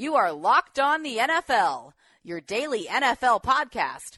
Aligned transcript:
You 0.00 0.14
are 0.14 0.32
Locked 0.32 0.78
On 0.78 1.02
the 1.02 1.18
NFL, 1.18 1.92
your 2.22 2.40
daily 2.40 2.86
NFL 2.86 3.42
podcast, 3.42 4.16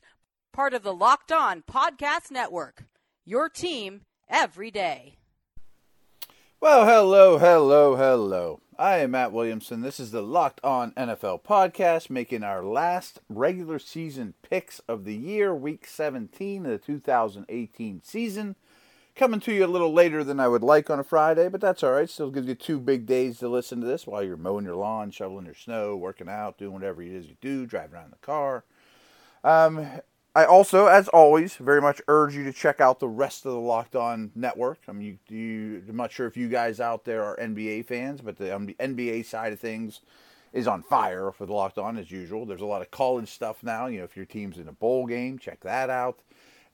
part 0.53 0.75
of 0.75 0.85
the 0.85 0.95
Locked 0.95 1.33
On 1.33 1.61
Podcast 1.63 2.31
Network. 2.31 2.85
Your 3.25 3.49
team 3.49 4.03
every 4.29 4.71
day. 4.71 5.17
Well, 6.61 6.85
hello, 6.85 7.37
hello, 7.39 7.97
hello. 7.97 8.61
I 8.79 8.99
am 8.99 9.11
Matt 9.11 9.33
Williamson. 9.33 9.81
This 9.81 9.99
is 9.99 10.13
the 10.13 10.23
Locked 10.23 10.61
On 10.63 10.93
NFL 10.93 11.43
podcast, 11.43 12.11
making 12.11 12.45
our 12.45 12.63
last 12.63 13.19
regular 13.29 13.81
season 13.81 14.35
picks 14.49 14.79
of 14.87 15.05
the 15.05 15.17
year, 15.17 15.53
week 15.53 15.89
17 15.89 16.65
of 16.65 16.71
the 16.71 16.79
2018 16.79 18.03
season. 18.05 18.55
Coming 19.15 19.41
to 19.41 19.53
you 19.53 19.67
a 19.67 19.69
little 19.69 19.93
later 19.93 20.25
than 20.25 20.41
I 20.41 20.49
would 20.49 20.63
like 20.63 20.89
on 20.89 20.99
a 20.99 21.05
Friday, 21.05 21.49
but 21.49 21.61
that's 21.61 21.83
all 21.83 21.93
right. 21.93 22.09
Still 22.09 22.31
gives 22.31 22.49
you 22.49 22.55
two 22.55 22.81
big 22.81 23.05
days 23.05 23.39
to 23.41 23.49
listen 23.49 23.81
to 23.83 23.87
this 23.87 24.07
while 24.07 24.23
you're 24.23 24.39
mowing 24.39 24.65
your 24.65 24.77
lawn, 24.77 25.11
shoveling 25.11 25.45
your 25.45 25.55
snow, 25.55 25.97
working 25.97 26.31
out, 26.31 26.57
doing 26.57 26.73
whatever 26.73 27.03
it 27.03 27.13
is 27.13 27.27
you 27.27 27.37
do, 27.43 27.67
driving 27.67 27.95
around 27.95 28.07
in 28.07 28.11
the 28.13 28.27
car. 28.27 28.65
Um, 29.45 29.87
I 30.35 30.47
also, 30.47 30.87
as 30.87 31.09
always, 31.09 31.57
very 31.57 31.83
much 31.83 32.01
urge 32.09 32.35
you 32.35 32.43
to 32.45 32.55
check 32.55 32.81
out 32.81 33.01
the 33.01 33.09
rest 33.09 33.45
of 33.45 33.53
the 33.53 33.59
Locked 33.59 33.97
On 33.97 34.31
Network. 34.35 34.79
I 34.89 34.93
mean, 34.93 35.19
you, 35.29 35.37
you, 35.37 35.83
I'm 35.87 35.97
not 35.97 36.11
sure 36.11 36.27
if 36.27 36.39
you 36.39 36.49
guys 36.49 36.81
out 36.81 37.05
there 37.05 37.23
are 37.23 37.37
NBA 37.37 37.85
fans, 37.85 38.23
but 38.23 38.39
the, 38.39 38.45
the 38.47 38.77
NBA 38.81 39.27
side 39.27 39.53
of 39.53 39.61
things 39.61 40.01
is 40.55 40.67
on 40.67 40.83
fire 40.83 41.33
for 41.33 41.45
the 41.45 41.53
Locked 41.53 41.77
On 41.77 41.99
as 41.99 42.11
usual. 42.11 42.47
There's 42.47 42.63
a 42.63 42.67
lot 42.67 42.81
of 42.81 42.91
college 42.91 43.29
stuff 43.29 43.63
now. 43.63 43.87
You 43.87 43.99
know, 43.99 44.05
if 44.05 44.17
your 44.17 44.25
team's 44.25 44.57
in 44.57 44.69
a 44.69 44.73
bowl 44.73 45.07
game, 45.07 45.39
check 45.39 45.61
that 45.61 45.91
out. 45.91 46.21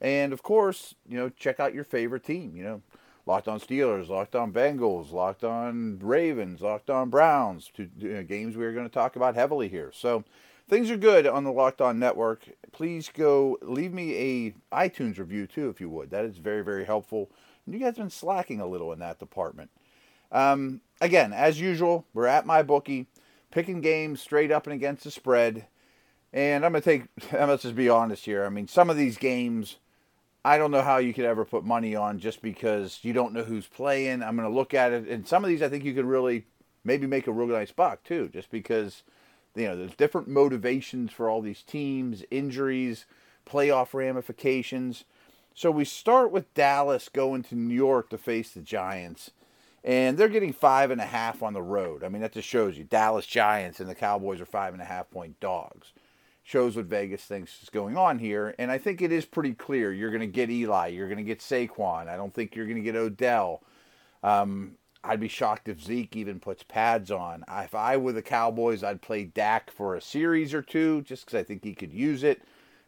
And 0.01 0.33
of 0.33 0.43
course, 0.43 0.95
you 1.07 1.17
know, 1.17 1.29
check 1.29 1.59
out 1.59 1.73
your 1.73 1.83
favorite 1.83 2.23
team. 2.23 2.55
You 2.55 2.63
know, 2.63 2.81
Locked 3.25 3.47
On 3.47 3.59
Steelers, 3.59 4.09
Locked 4.09 4.35
On 4.35 4.51
Bengals, 4.51 5.11
Locked 5.11 5.43
On 5.43 5.99
Ravens, 6.01 6.61
Locked 6.61 6.89
On 6.89 7.09
Browns, 7.09 7.69
two 7.73 7.89
you 7.97 8.13
know, 8.13 8.23
games 8.23 8.57
we're 8.57 8.73
going 8.73 8.87
to 8.87 8.93
talk 8.93 9.15
about 9.15 9.35
heavily 9.35 9.67
here. 9.67 9.91
So 9.93 10.23
things 10.67 10.89
are 10.89 10.97
good 10.97 11.27
on 11.27 11.43
the 11.43 11.51
Locked 11.51 11.81
On 11.81 11.99
Network. 11.99 12.47
Please 12.71 13.09
go 13.13 13.57
leave 13.61 13.93
me 13.93 14.15
a 14.15 14.53
iTunes 14.75 15.19
review 15.19 15.47
too, 15.47 15.69
if 15.69 15.81
you 15.81 15.89
would. 15.89 16.09
That 16.09 16.25
is 16.25 16.37
very 16.37 16.63
very 16.63 16.85
helpful. 16.85 17.29
And 17.65 17.75
you 17.75 17.79
guys 17.79 17.89
have 17.89 17.97
been 17.97 18.09
slacking 18.09 18.61
a 18.61 18.67
little 18.67 18.91
in 18.93 18.99
that 18.99 19.19
department. 19.19 19.69
Um, 20.31 20.81
again, 21.01 21.33
as 21.33 21.59
usual, 21.59 22.05
we're 22.13 22.27
at 22.27 22.45
MyBookie, 22.45 23.07
picking 23.51 23.81
games 23.81 24.21
straight 24.21 24.51
up 24.51 24.65
and 24.65 24.73
against 24.73 25.03
the 25.03 25.11
spread. 25.11 25.67
And 26.31 26.65
I'm 26.65 26.71
gonna 26.71 26.81
take. 26.81 27.03
Let's 27.31 27.63
just 27.63 27.75
be 27.75 27.89
honest 27.89 28.25
here. 28.25 28.45
I 28.45 28.49
mean, 28.49 28.67
some 28.67 28.89
of 28.89 28.97
these 28.97 29.17
games 29.17 29.77
I 30.43 30.57
don't 30.57 30.71
know 30.71 30.81
how 30.81 30.97
you 30.97 31.13
could 31.13 31.25
ever 31.25 31.43
put 31.43 31.65
money 31.65 31.95
on 31.95 32.19
just 32.19 32.41
because 32.41 32.99
you 33.01 33.11
don't 33.11 33.33
know 33.33 33.43
who's 33.43 33.67
playing. 33.67 34.23
I'm 34.23 34.37
going 34.37 34.49
to 34.49 34.55
look 34.55 34.73
at 34.73 34.93
it, 34.93 35.07
and 35.07 35.27
some 35.27 35.43
of 35.43 35.49
these 35.49 35.61
I 35.61 35.69
think 35.69 35.83
you 35.83 35.93
could 35.93 36.05
really 36.05 36.45
maybe 36.83 37.07
make 37.07 37.27
a 37.27 37.31
real 37.31 37.47
nice 37.47 37.71
buck 37.71 38.03
too, 38.03 38.29
just 38.29 38.49
because 38.49 39.03
you 39.55 39.65
know 39.65 39.75
there's 39.75 39.95
different 39.95 40.29
motivations 40.29 41.11
for 41.11 41.29
all 41.29 41.41
these 41.41 41.61
teams, 41.61 42.23
injuries, 42.31 43.05
playoff 43.45 43.93
ramifications. 43.93 45.03
So 45.53 45.71
we 45.71 45.83
start 45.83 46.31
with 46.31 46.53
Dallas 46.53 47.09
going 47.09 47.43
to 47.43 47.55
New 47.55 47.75
York 47.75 48.09
to 48.11 48.17
face 48.17 48.51
the 48.51 48.61
Giants, 48.61 49.31
and 49.83 50.17
they're 50.17 50.29
getting 50.29 50.53
five 50.53 50.89
and 50.89 51.01
a 51.01 51.05
half 51.05 51.43
on 51.43 51.53
the 51.53 51.61
road. 51.61 52.01
I 52.01 52.07
mean 52.07 52.21
that 52.21 52.31
just 52.31 52.47
shows 52.47 52.77
you 52.77 52.85
Dallas 52.85 53.25
Giants 53.25 53.81
and 53.81 53.89
the 53.89 53.95
Cowboys 53.95 54.39
are 54.39 54.45
five 54.45 54.71
and 54.71 54.81
a 54.81 54.85
half 54.85 55.11
point 55.11 55.37
dogs 55.41 55.91
shows 56.49 56.75
what 56.75 56.85
Vegas 56.85 57.21
thinks 57.21 57.61
is 57.61 57.69
going 57.69 57.95
on 57.95 58.17
here. 58.17 58.55
And 58.57 58.71
I 58.71 58.79
think 58.79 59.03
it 59.03 59.11
is 59.11 59.23
pretty 59.23 59.53
clear. 59.53 59.93
You're 59.93 60.09
going 60.09 60.21
to 60.21 60.25
get 60.27 60.49
Eli. 60.49 60.87
You're 60.87 61.07
going 61.07 61.19
to 61.19 61.23
get 61.23 61.41
Saquon. 61.41 62.07
I 62.07 62.17
don't 62.17 62.33
think 62.33 62.55
you're 62.55 62.65
going 62.65 62.77
to 62.77 62.81
get 62.81 62.95
Odell. 62.95 63.61
Um, 64.23 64.71
I'd 65.03 65.19
be 65.19 65.27
shocked 65.27 65.69
if 65.69 65.79
Zeke 65.79 66.15
even 66.15 66.39
puts 66.39 66.63
pads 66.63 67.11
on. 67.11 67.45
If 67.47 67.75
I 67.75 67.97
were 67.97 68.13
the 68.13 68.23
Cowboys, 68.23 68.83
I'd 68.83 69.03
play 69.03 69.25
Dak 69.25 69.69
for 69.69 69.93
a 69.93 70.01
series 70.01 70.51
or 70.55 70.63
two 70.63 71.03
just 71.03 71.25
because 71.25 71.39
I 71.39 71.43
think 71.43 71.63
he 71.63 71.75
could 71.75 71.93
use 71.93 72.23
it. 72.23 72.41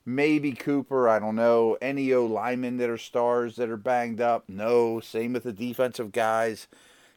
Maybe 0.07 0.53
Cooper. 0.53 1.07
I 1.07 1.19
don't 1.19 1.35
know. 1.35 1.77
Any 1.83 2.11
O 2.13 2.25
linemen 2.25 2.77
that 2.77 2.89
are 2.89 2.97
stars 2.97 3.57
that 3.57 3.69
are 3.69 3.77
banged 3.77 4.21
up? 4.21 4.49
No. 4.49 4.99
Same 4.99 5.33
with 5.33 5.43
the 5.43 5.53
defensive 5.53 6.11
guys. 6.11 6.67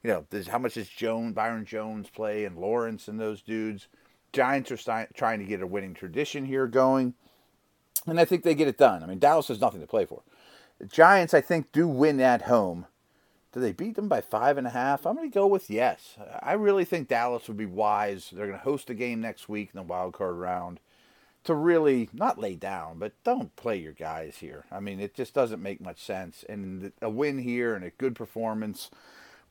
You 0.02 0.10
know, 0.10 0.42
how 0.50 0.58
much 0.58 0.74
does 0.74 0.90
Jones, 0.90 1.34
Byron 1.34 1.64
Jones 1.64 2.10
play 2.10 2.44
and 2.44 2.58
Lawrence 2.58 3.08
and 3.08 3.18
those 3.18 3.40
dudes? 3.40 3.88
Giants 4.34 4.70
are 4.72 5.06
trying 5.14 5.38
to 5.38 5.46
get 5.46 5.62
a 5.62 5.66
winning 5.66 5.94
tradition 5.94 6.44
here 6.44 6.66
going, 6.66 7.14
and 8.06 8.20
I 8.20 8.24
think 8.24 8.42
they 8.42 8.54
get 8.54 8.68
it 8.68 8.76
done. 8.76 9.02
I 9.02 9.06
mean, 9.06 9.20
Dallas 9.20 9.48
has 9.48 9.60
nothing 9.60 9.80
to 9.80 9.86
play 9.86 10.04
for. 10.04 10.22
The 10.78 10.86
Giants, 10.86 11.32
I 11.32 11.40
think, 11.40 11.70
do 11.72 11.86
win 11.86 12.20
at 12.20 12.42
home. 12.42 12.86
Do 13.52 13.60
they 13.60 13.70
beat 13.70 13.94
them 13.94 14.08
by 14.08 14.20
five 14.20 14.58
and 14.58 14.66
a 14.66 14.70
half? 14.70 15.06
I'm 15.06 15.14
going 15.14 15.30
to 15.30 15.34
go 15.34 15.46
with 15.46 15.70
yes. 15.70 16.16
I 16.42 16.54
really 16.54 16.84
think 16.84 17.06
Dallas 17.06 17.46
would 17.46 17.56
be 17.56 17.66
wise. 17.66 18.30
They're 18.32 18.48
going 18.48 18.58
to 18.58 18.64
host 18.64 18.90
a 18.90 18.94
game 18.94 19.20
next 19.20 19.48
week 19.48 19.70
in 19.72 19.78
the 19.78 19.84
wild 19.84 20.14
card 20.14 20.34
round 20.34 20.80
to 21.44 21.54
really 21.54 22.08
not 22.12 22.40
lay 22.40 22.56
down, 22.56 22.98
but 22.98 23.12
don't 23.22 23.54
play 23.54 23.76
your 23.76 23.92
guys 23.92 24.38
here. 24.38 24.64
I 24.72 24.80
mean, 24.80 24.98
it 24.98 25.14
just 25.14 25.34
doesn't 25.34 25.62
make 25.62 25.80
much 25.80 26.02
sense. 26.02 26.44
And 26.48 26.90
a 27.00 27.08
win 27.08 27.38
here 27.38 27.76
and 27.76 27.84
a 27.84 27.90
good 27.90 28.16
performance 28.16 28.90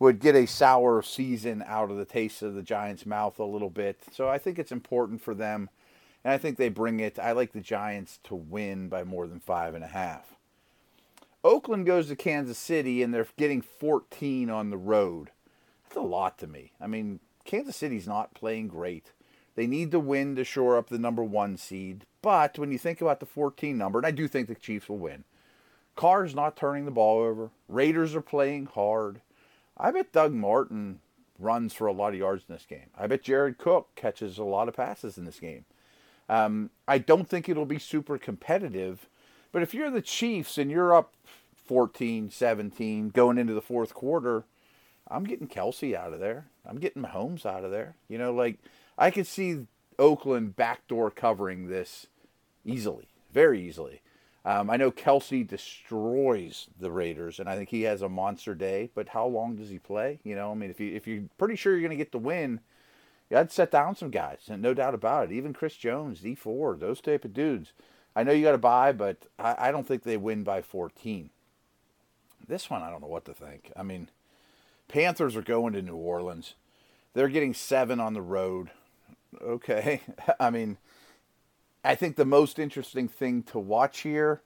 would 0.04 0.20
get 0.20 0.36
a 0.36 0.46
sour 0.46 1.02
season 1.02 1.64
out 1.66 1.90
of 1.90 1.96
the 1.96 2.04
taste 2.04 2.42
of 2.42 2.56
the 2.56 2.62
Giants' 2.62 3.06
mouth 3.06 3.40
a 3.40 3.46
little 3.46 3.70
bit. 3.70 4.02
So 4.12 4.28
I 4.28 4.38
think 4.38 4.60
it's 4.60 4.72
important 4.72 5.22
for 5.22 5.34
them. 5.34 5.70
And 6.26 6.34
I 6.34 6.38
think 6.38 6.58
they 6.58 6.68
bring 6.68 7.00
it. 7.00 7.18
I 7.18 7.32
like 7.32 7.54
the 7.54 7.62
Giants 7.62 8.20
to 8.26 8.36
win 8.36 8.90
by 8.90 9.06
more 9.06 9.28
than 9.28 9.40
five 9.40 9.74
and 9.74 9.84
a 9.84 9.88
half. 9.88 10.36
Oakland 11.42 11.86
goes 11.86 12.10
to 12.10 12.18
Kansas 12.18 12.58
City 12.58 13.02
and 13.02 13.14
they're 13.14 13.28
getting 13.38 13.62
14 13.62 14.50
on 14.50 14.72
the 14.72 14.78
road. 14.78 15.32
That's 15.86 15.96
a 15.96 16.02
lot 16.02 16.38
to 16.40 16.48
me. 16.48 16.74
I 16.82 16.88
mean, 16.88 17.22
Kansas 17.46 17.78
City's 17.78 18.08
not 18.08 18.34
playing 18.34 18.68
great. 18.68 19.14
They 19.56 19.68
need 19.68 19.92
to 19.92 20.02
win 20.02 20.36
to 20.36 20.44
shore 20.44 20.78
up 20.78 20.90
the 20.90 21.00
number 21.00 21.24
one 21.24 21.56
seed. 21.56 22.06
But 22.22 22.60
when 22.60 22.74
you 22.74 22.78
think 22.78 23.00
about 23.00 23.22
the 23.22 23.26
14 23.26 23.78
number, 23.78 24.00
and 24.00 24.06
I 24.06 24.12
do 24.12 24.28
think 24.28 24.50
the 24.50 24.56
Chiefs 24.56 24.90
will 24.90 24.98
win, 24.98 25.24
Carr's 25.96 26.36
not 26.36 26.58
turning 26.58 26.84
the 26.84 26.92
ball 26.92 27.20
over. 27.20 27.52
Raiders 27.70 28.16
are 28.16 28.22
playing 28.22 28.66
hard. 28.66 29.22
I 29.84 29.92
bet 29.92 30.14
Doug 30.14 30.32
Martin 30.32 31.00
runs 31.38 31.74
for 31.74 31.88
a 31.88 31.92
lot 31.92 32.14
of 32.14 32.20
yards 32.20 32.46
in 32.48 32.56
this 32.56 32.66
game. 32.66 32.90
I 32.98 33.06
bet 33.06 33.22
Jared 33.22 33.58
Cook 33.58 33.90
catches 33.96 34.38
a 34.38 34.46
lot 34.46 34.70
of 34.70 34.76
passes 34.76 35.18
in 35.18 35.26
this 35.26 35.42
game. 35.42 35.66
Um, 36.30 36.70
I 36.88 37.00
don't 37.00 37.28
think 37.28 37.50
it'll 37.50 37.66
be 37.66 37.80
super 37.80 38.18
competitive, 38.18 39.10
but 39.52 39.62
if 39.62 39.74
you're 39.74 39.92
the 39.92 40.02
Chiefs 40.02 40.58
and 40.58 40.72
you're 40.72 40.96
up 40.96 41.14
14, 41.66 42.32
17 42.32 43.10
going 43.10 43.38
into 43.38 43.54
the 43.54 43.62
fourth 43.62 43.94
quarter, 43.94 44.46
I'm 45.12 45.26
getting 45.26 45.50
Kelce 45.50 45.94
out 45.94 46.14
of 46.14 46.22
there. 46.22 46.46
I'm 46.66 46.80
getting 46.80 47.04
Mahomes 47.04 47.46
out 47.46 47.66
of 47.66 47.72
there. 47.72 47.96
You 48.08 48.18
know, 48.18 48.34
like 48.34 48.60
I 48.98 49.12
could 49.12 49.28
see 49.28 49.68
Oakland 50.00 50.56
backdoor 50.56 51.12
covering 51.12 51.68
this 51.68 52.08
easily, 52.64 53.10
very 53.34 53.62
easily. 53.62 54.02
Um, 54.46 54.70
I 54.70 54.76
know 54.76 54.92
Kelce 54.92 55.48
destroys 55.48 56.68
the 56.78 56.92
Raiders, 56.92 57.40
and 57.40 57.48
I 57.48 57.56
think 57.56 57.70
he 57.70 57.84
has 57.84 58.02
a 58.02 58.10
monster 58.10 58.54
day. 58.54 58.90
But 58.94 59.10
how 59.10 59.26
long 59.26 59.56
does 59.56 59.70
he 59.70 59.80
play? 59.80 60.20
You 60.24 60.36
know, 60.36 60.52
I 60.52 60.56
mean, 60.56 60.70
if 60.70 60.80
you 60.80 60.94
if 60.94 61.08
you're 61.08 61.24
pretty 61.38 61.56
sure 61.56 61.74
you're 61.74 61.82
going 61.82 61.92
to 61.92 62.04
get 62.04 62.12
the 62.12 62.18
win, 62.18 62.60
to 63.30 63.50
set 63.50 63.72
down 63.72 63.96
some 63.96 64.10
guys, 64.10 64.42
and 64.50 64.62
no 64.62 64.74
doubt 64.74 64.94
about 64.94 65.26
it. 65.26 65.32
Even 65.32 65.54
Chris 65.54 65.76
Jones, 65.76 66.20
Dee 66.20 66.36
Ford, 66.36 66.80
those 66.80 67.02
type 67.02 67.26
of 67.26 67.34
dudes. 67.34 67.72
I 68.16 68.24
know 68.24 68.32
you 68.32 68.44
got 68.44 68.52
to 68.52 68.60
buy, 68.60 68.92
but 68.92 69.26
I, 69.40 69.56
I 69.58 69.72
don't 69.72 69.88
think 69.88 70.04
they 70.04 70.18
win 70.18 70.44
by 70.44 70.62
14. 70.62 71.32
This 72.48 72.70
one, 72.70 72.84
I 72.84 72.90
don't 72.92 73.02
know 73.02 73.08
what 73.08 73.26
to 73.26 73.34
think. 73.34 73.72
I 73.76 73.82
mean, 73.82 74.10
Panthers 74.88 75.36
are 75.36 75.42
going 75.42 75.74
to 75.74 75.82
New 75.82 75.96
Orleans. 75.96 76.54
They're 77.14 77.30
getting 77.30 77.54
seven 77.54 78.00
on 78.00 78.14
the 78.14 78.22
road. 78.22 78.70
Okay, 79.42 80.02
I 80.40 80.50
mean 80.50 80.78
I 81.84 81.96
think 81.96 82.16
the 82.16 82.26
most 82.26 82.60
interesting 82.60 83.08
thing 83.08 83.44
to 83.44 83.60
watch 83.60 84.02
here 84.02 84.42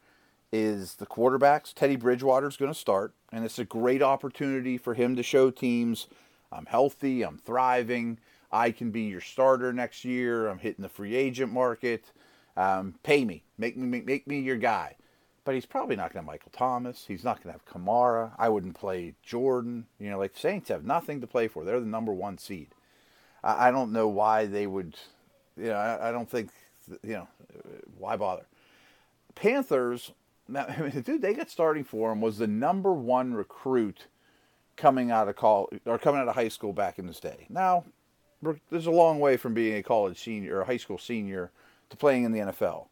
is 0.51 0.95
the 0.95 1.05
quarterbacks. 1.05 1.73
Teddy 1.73 1.95
Bridgewater 1.95 2.47
is 2.47 2.57
going 2.57 2.71
to 2.71 2.77
start, 2.77 3.13
and 3.31 3.45
it's 3.45 3.59
a 3.59 3.65
great 3.65 4.01
opportunity 4.01 4.77
for 4.77 4.93
him 4.93 5.15
to 5.15 5.23
show 5.23 5.51
teams 5.51 6.07
I'm 6.51 6.65
healthy, 6.65 7.23
I'm 7.23 7.37
thriving, 7.37 8.19
I 8.51 8.71
can 8.71 8.89
be 8.89 9.01
your 9.01 9.21
starter 9.21 9.73
next 9.73 10.05
year, 10.05 10.47
I'm 10.47 10.59
hitting 10.59 10.81
the 10.81 10.89
free 10.89 11.15
agent 11.15 11.51
market. 11.51 12.11
Um, 12.55 12.95
pay 13.03 13.25
me, 13.25 13.43
make 13.57 13.77
me 13.77 13.85
make, 13.85 14.05
make 14.05 14.27
me 14.27 14.39
your 14.39 14.55
guy. 14.55 14.95
But 15.43 15.55
he's 15.55 15.65
probably 15.65 15.95
not 15.95 16.13
going 16.13 16.13
to 16.13 16.17
have 16.19 16.25
Michael 16.25 16.51
Thomas. 16.51 17.05
He's 17.07 17.23
not 17.23 17.41
going 17.41 17.53
to 17.53 17.59
have 17.59 17.65
Kamara. 17.65 18.31
I 18.37 18.49
wouldn't 18.49 18.75
play 18.75 19.13
Jordan. 19.23 19.85
You 19.99 20.09
know, 20.09 20.17
like 20.17 20.33
the 20.33 20.39
Saints 20.39 20.69
have 20.69 20.83
nothing 20.83 21.21
to 21.21 21.27
play 21.27 21.47
for. 21.47 21.63
They're 21.63 21.79
the 21.79 21.85
number 21.85 22.13
one 22.13 22.37
seed. 22.37 22.69
I, 23.43 23.67
I 23.67 23.71
don't 23.71 23.93
know 23.93 24.07
why 24.07 24.45
they 24.45 24.67
would. 24.67 24.95
You 25.55 25.67
know, 25.67 25.75
I, 25.75 26.09
I 26.09 26.11
don't 26.11 26.29
think 26.29 26.49
you 27.03 27.13
know, 27.13 27.27
why 27.97 28.15
bother? 28.15 28.45
Panthers, 29.35 30.11
I 30.55 30.81
mean, 30.81 30.91
the 30.91 31.01
dude 31.01 31.21
they 31.21 31.33
got 31.33 31.49
starting 31.49 31.83
for 31.83 32.11
him 32.11 32.21
was 32.21 32.37
the 32.37 32.47
number 32.47 32.93
one 32.93 33.33
recruit 33.33 34.07
coming 34.75 35.11
out 35.11 35.27
of 35.27 35.35
college 35.35 35.79
or 35.85 35.97
coming 35.97 36.21
out 36.21 36.27
of 36.27 36.35
high 36.35 36.47
school 36.47 36.73
back 36.73 36.99
in 36.99 37.07
this 37.07 37.19
day. 37.19 37.47
Now, 37.49 37.83
there's 38.69 38.85
a 38.85 38.91
long 38.91 39.19
way 39.19 39.37
from 39.37 39.53
being 39.53 39.75
a 39.77 39.83
college 39.83 40.19
senior 40.19 40.57
or 40.57 40.61
a 40.61 40.65
high 40.65 40.77
school 40.77 40.97
senior 40.97 41.51
to 41.89 41.97
playing 41.97 42.23
in 42.23 42.31
the 42.31 42.39
NFL. 42.39 42.87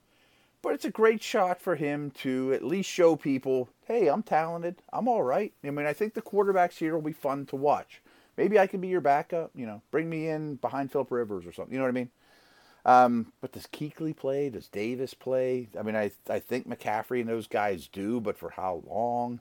But 0.61 0.73
it's 0.73 0.85
a 0.85 0.89
great 0.89 1.21
shot 1.21 1.61
for 1.61 1.75
him 1.75 2.09
to 2.21 2.51
at 2.53 2.63
least 2.63 2.89
show 2.89 3.15
people, 3.15 3.69
hey, 3.85 4.07
I'm 4.07 4.23
talented. 4.23 4.81
I'm 4.91 5.07
all 5.07 5.21
right. 5.21 5.53
I 5.63 5.69
mean, 5.69 5.85
I 5.85 5.93
think 5.93 6.15
the 6.15 6.23
quarterbacks 6.23 6.77
here 6.77 6.95
will 6.95 7.03
be 7.03 7.13
fun 7.13 7.45
to 7.47 7.55
watch. 7.55 8.01
Maybe 8.35 8.57
I 8.57 8.65
can 8.65 8.81
be 8.81 8.87
your 8.87 9.01
backup. 9.01 9.51
You 9.53 9.67
know, 9.67 9.83
bring 9.91 10.09
me 10.09 10.27
in 10.27 10.55
behind 10.55 10.91
Philip 10.91 11.11
Rivers 11.11 11.45
or 11.45 11.53
something. 11.53 11.71
You 11.71 11.77
know 11.77 11.85
what 11.85 11.89
I 11.89 11.93
mean? 11.93 12.09
Um, 12.85 13.33
but 13.41 13.51
does 13.51 13.65
Kuechly 13.65 14.15
play? 14.15 14.49
Does 14.49 14.67
Davis 14.67 15.15
play? 15.15 15.69
I 15.77 15.81
mean, 15.81 15.95
I 15.95 16.11
I 16.29 16.39
think 16.39 16.67
McCaffrey 16.67 17.19
and 17.19 17.29
those 17.29 17.47
guys 17.47 17.87
do, 17.87 18.21
but 18.21 18.37
for 18.37 18.51
how 18.51 18.83
long? 18.87 19.39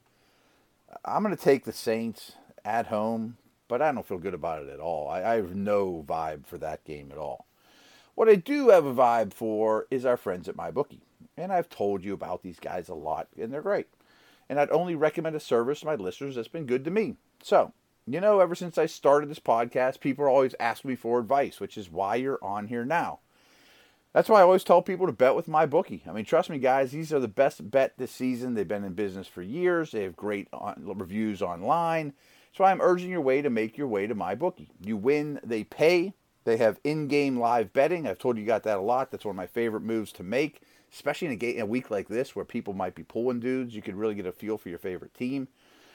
I'm 1.04 1.22
going 1.22 1.36
to 1.36 1.42
take 1.42 1.64
the 1.64 1.72
Saints 1.72 2.32
at 2.64 2.86
home, 2.86 3.36
but 3.68 3.82
I 3.82 3.92
don't 3.92 4.06
feel 4.06 4.18
good 4.18 4.34
about 4.34 4.62
it 4.62 4.70
at 4.70 4.80
all. 4.80 5.08
I, 5.08 5.22
I 5.22 5.34
have 5.36 5.54
no 5.54 6.04
vibe 6.06 6.46
for 6.46 6.56
that 6.58 6.84
game 6.84 7.10
at 7.12 7.18
all. 7.18 7.46
What 8.14 8.28
I 8.28 8.36
do 8.36 8.68
have 8.68 8.86
a 8.86 8.94
vibe 8.94 9.32
for 9.32 9.86
is 9.90 10.06
our 10.06 10.16
friends 10.16 10.48
at 10.48 10.56
MyBookie. 10.56 11.00
And 11.36 11.52
I've 11.52 11.68
told 11.68 12.04
you 12.04 12.14
about 12.14 12.42
these 12.42 12.60
guys 12.60 12.88
a 12.88 12.94
lot, 12.94 13.26
and 13.38 13.52
they're 13.52 13.60
great. 13.60 13.88
And 14.48 14.60
I'd 14.60 14.70
only 14.70 14.94
recommend 14.94 15.34
a 15.34 15.40
service 15.40 15.80
to 15.80 15.86
my 15.86 15.96
listeners 15.96 16.36
that's 16.36 16.48
been 16.48 16.66
good 16.66 16.84
to 16.84 16.90
me. 16.90 17.16
So, 17.42 17.72
you 18.06 18.20
know, 18.20 18.40
ever 18.40 18.54
since 18.54 18.78
I 18.78 18.86
started 18.86 19.28
this 19.28 19.40
podcast, 19.40 20.00
people 20.00 20.24
are 20.24 20.28
always 20.28 20.54
asking 20.60 20.90
me 20.90 20.96
for 20.96 21.18
advice, 21.18 21.58
which 21.58 21.76
is 21.76 21.90
why 21.90 22.16
you're 22.16 22.42
on 22.42 22.68
here 22.68 22.84
now. 22.84 23.18
That's 24.14 24.28
why 24.28 24.38
I 24.38 24.42
always 24.42 24.62
tell 24.62 24.80
people 24.80 25.06
to 25.06 25.12
bet 25.12 25.34
with 25.34 25.48
MyBookie. 25.48 26.08
I 26.08 26.12
mean, 26.12 26.24
trust 26.24 26.48
me, 26.48 26.58
guys, 26.58 26.92
these 26.92 27.12
are 27.12 27.18
the 27.18 27.26
best 27.26 27.70
bet 27.70 27.94
this 27.98 28.12
season. 28.12 28.54
They've 28.54 28.66
been 28.66 28.84
in 28.84 28.94
business 28.94 29.26
for 29.26 29.42
years. 29.42 29.90
They 29.90 30.04
have 30.04 30.14
great 30.14 30.46
on, 30.52 30.76
reviews 30.96 31.42
online. 31.42 32.12
So 32.56 32.62
I'm 32.62 32.80
urging 32.80 33.10
your 33.10 33.20
way 33.20 33.42
to 33.42 33.50
make 33.50 33.76
your 33.76 33.88
way 33.88 34.06
to 34.06 34.14
MyBookie. 34.14 34.68
You 34.80 34.96
win, 34.96 35.40
they 35.42 35.64
pay. 35.64 36.14
They 36.44 36.58
have 36.58 36.78
in-game 36.84 37.40
live 37.40 37.72
betting. 37.72 38.06
I've 38.06 38.18
told 38.20 38.38
you 38.38 38.44
got 38.44 38.62
that 38.62 38.78
a 38.78 38.82
lot. 38.82 39.10
That's 39.10 39.24
one 39.24 39.32
of 39.32 39.36
my 39.36 39.48
favorite 39.48 39.82
moves 39.82 40.12
to 40.12 40.22
make, 40.22 40.60
especially 40.92 41.26
in 41.26 41.32
a, 41.32 41.36
game, 41.36 41.56
in 41.56 41.62
a 41.62 41.66
week 41.66 41.90
like 41.90 42.06
this 42.06 42.36
where 42.36 42.44
people 42.44 42.72
might 42.72 42.94
be 42.94 43.02
pulling 43.02 43.40
dudes. 43.40 43.74
You 43.74 43.82
can 43.82 43.96
really 43.96 44.14
get 44.14 44.26
a 44.26 44.32
feel 44.32 44.58
for 44.58 44.68
your 44.68 44.78
favorite 44.78 45.14
team. 45.14 45.48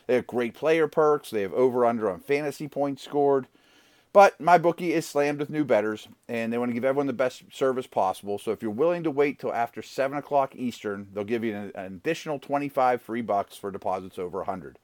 They 0.07 0.15
have 0.15 0.27
great 0.27 0.55
player 0.55 0.89
perks. 0.89 1.29
They 1.29 1.43
have 1.43 1.53
over/under 1.53 2.09
on 2.09 2.19
fantasy 2.19 2.67
points 2.67 3.03
scored. 3.03 3.47
But 4.11 4.39
MyBookie 4.39 4.89
is 4.89 5.07
slammed 5.07 5.39
with 5.39 5.51
new 5.51 5.63
betters, 5.63 6.07
and 6.27 6.51
they 6.51 6.57
want 6.57 6.69
to 6.69 6.73
give 6.73 6.83
everyone 6.83 7.05
the 7.05 7.13
best 7.13 7.43
service 7.51 7.85
possible. 7.85 8.39
So 8.39 8.51
if 8.51 8.61
you're 8.61 8.71
willing 8.71 9.03
to 9.03 9.11
wait 9.11 9.39
till 9.39 9.53
after 9.53 9.83
seven 9.83 10.17
o'clock 10.17 10.55
Eastern, 10.55 11.07
they'll 11.13 11.23
give 11.23 11.43
you 11.43 11.55
an, 11.55 11.71
additional 11.75 12.39
25 12.39 13.01
free 13.03 13.21
bucks 13.21 13.55
for 13.55 13.69
deposits 13.69 14.17
over 14.17 14.39
100. 14.39 14.79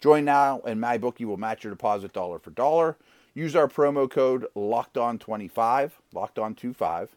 Join 0.00 0.24
now, 0.24 0.60
and 0.64 0.80
MyBookie 0.80 1.26
will 1.26 1.36
match 1.36 1.64
your 1.64 1.72
deposit 1.72 2.12
dollar 2.12 2.38
for 2.38 2.50
dollar. 2.50 2.96
Use 3.34 3.56
our 3.56 3.68
promo 3.68 4.08
code 4.08 4.46
Locked 4.54 4.96
On 4.96 5.18
25, 5.18 6.00
Locked 6.12 6.38
On 6.38 6.54
25, 6.54 7.16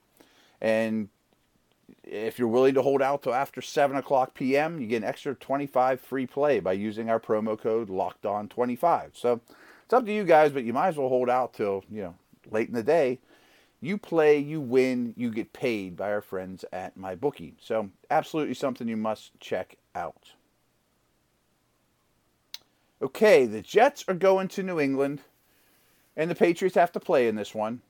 and 0.60 1.10
if 2.04 2.38
you're 2.40 2.48
willing 2.48 2.74
to 2.74 2.82
hold 2.82 3.02
out 3.02 3.24
till 3.24 3.34
after 3.34 3.62
7 3.62 3.96
o'clock 3.96 4.34
p.m., 4.34 4.80
you 4.80 4.88
get 4.88 4.98
an 4.98 5.08
extra 5.08 5.36
25 5.36 6.00
free 6.02 6.26
play 6.26 6.60
by 6.60 6.74
using 6.74 7.10
our 7.10 7.20
promo 7.20 7.60
code 7.60 7.90
Locked 7.90 8.26
On 8.26 8.48
25. 8.48 9.12
So 9.14 9.42
it's 9.94 10.00
up 10.00 10.08
to 10.08 10.12
you 10.12 10.24
guys, 10.24 10.52
but 10.52 10.64
you 10.64 10.74
might 10.74 10.88
as 10.88 10.98
well 10.98 11.08
hold 11.08 11.30
out 11.30 11.54
till 11.54 11.84
you 11.92 12.02
know 12.02 12.16
late 12.50 12.68
in 12.68 12.74
the 12.74 12.82
day. 12.82 13.20
You 13.80 14.00
play, 14.00 14.40
you 14.40 14.60
win, 14.60 15.14
you 15.16 15.30
get 15.30 15.54
paid 15.54 15.96
by 15.96 16.12
our 16.12 16.22
friends 16.22 16.66
at 16.74 16.98
MyBookie. 16.98 17.54
So 17.62 17.92
absolutely 18.10 18.56
something 18.56 18.88
you 18.88 18.98
must 18.98 19.40
check 19.40 19.76
out. 19.94 20.32
Okay, 23.04 23.46
the 23.46 23.62
Jets 23.62 24.04
are 24.08 24.16
going 24.16 24.48
to 24.48 24.64
New 24.64 24.80
England. 24.80 25.22
And 26.16 26.32
the 26.32 26.36
Patriots 26.36 26.76
have 26.76 26.92
to 26.94 27.00
play 27.00 27.28
in 27.28 27.36
this 27.36 27.54
one. 27.54 27.82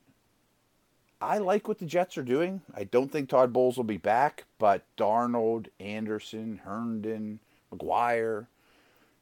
I 1.21 1.37
like 1.37 1.67
what 1.67 1.79
the 1.79 1.85
Jets 1.85 2.17
are 2.17 2.23
doing. 2.23 2.61
I 2.75 2.83
don't 2.83 3.11
think 3.11 3.29
Todd 3.29 3.53
Bowles 3.53 3.77
will 3.77 3.83
be 3.83 3.97
back, 3.97 4.45
but 4.57 4.83
Darnold, 4.97 5.67
Anderson, 5.79 6.61
Herndon, 6.65 7.39
McGuire, 7.71 8.47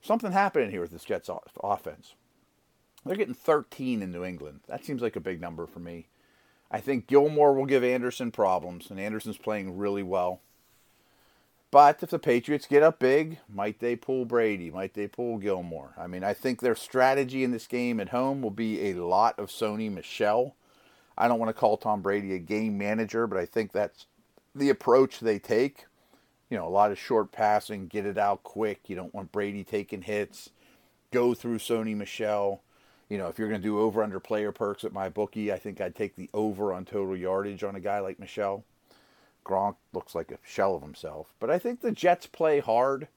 something 0.01 0.31
happening 0.31 0.71
here 0.71 0.81
with 0.81 0.91
this 0.91 1.03
Jets 1.03 1.29
offense. 1.61 2.15
They're 3.05 3.15
getting 3.15 3.33
13 3.33 4.01
in 4.01 4.11
New 4.11 4.23
England. 4.23 4.61
That 4.67 4.85
seems 4.85 5.01
like 5.01 5.15
a 5.15 5.21
big 5.21 5.41
number 5.41 5.65
for 5.65 5.79
me. 5.79 6.07
I 6.69 6.79
think 6.79 7.07
Gilmore 7.07 7.53
will 7.53 7.65
give 7.65 7.83
Anderson 7.83 8.31
problems, 8.31 8.89
and 8.89 8.99
Anderson's 8.99 9.37
playing 9.37 9.77
really 9.77 10.03
well. 10.03 10.39
But 11.71 12.03
if 12.03 12.09
the 12.09 12.19
Patriots 12.19 12.67
get 12.67 12.83
up 12.83 12.99
big, 12.99 13.39
might 13.49 13.79
they 13.79 13.95
pull 13.95 14.25
Brady? 14.25 14.69
Might 14.69 14.93
they 14.93 15.07
pull 15.07 15.37
Gilmore? 15.37 15.93
I 15.97 16.05
mean, 16.05 16.23
I 16.23 16.33
think 16.33 16.59
their 16.59 16.75
strategy 16.75 17.43
in 17.43 17.51
this 17.51 17.67
game 17.67 17.99
at 17.99 18.09
home 18.09 18.41
will 18.41 18.51
be 18.51 18.89
a 18.89 18.95
lot 18.95 19.39
of 19.39 19.49
Sony 19.49 19.91
Michel. 19.91 20.55
I 21.17 21.27
don't 21.27 21.39
want 21.39 21.49
to 21.49 21.59
call 21.59 21.77
Tom 21.77 22.01
Brady 22.01 22.33
a 22.33 22.39
game 22.39 22.77
manager, 22.77 23.25
but 23.25 23.37
I 23.37 23.45
think 23.45 23.71
that's 23.71 24.05
the 24.53 24.69
approach 24.69 25.19
they 25.19 25.39
take. 25.39 25.85
You 26.49 26.57
know, 26.57 26.67
a 26.67 26.69
lot 26.69 26.91
of 26.91 26.99
short 26.99 27.31
passing, 27.31 27.87
get 27.87 28.05
it 28.05 28.17
out 28.17 28.43
quick. 28.43 28.89
You 28.89 28.97
don't 28.97 29.13
want 29.13 29.31
Brady 29.31 29.63
taking 29.63 30.01
hits. 30.01 30.49
Go 31.11 31.33
through 31.33 31.59
Sony 31.59 31.95
Michel. 31.95 32.61
You 33.11 33.17
know, 33.17 33.27
if 33.27 33.37
you're 33.37 33.49
going 33.49 33.59
to 33.59 33.67
do 33.67 33.77
over 33.77 34.01
under 34.01 34.21
player 34.21 34.53
perks 34.53 34.85
at 34.85 34.93
MyBookie, 34.93 35.51
I 35.51 35.57
think 35.57 35.81
I'd 35.81 35.97
take 35.97 36.15
the 36.15 36.29
over 36.33 36.71
on 36.71 36.85
total 36.85 37.17
yardage 37.17 37.61
on 37.61 37.75
a 37.75 37.81
guy 37.81 37.99
like 37.99 38.19
Michel. 38.19 38.63
Gronk 39.45 39.75
looks 39.91 40.15
like 40.15 40.31
a 40.31 40.37
shell 40.45 40.75
of 40.75 40.81
himself. 40.81 41.33
But 41.37 41.49
I 41.49 41.59
think 41.59 41.81
the 41.81 41.91
Jets 41.91 42.25
play 42.25 42.61
hard, 42.61 43.09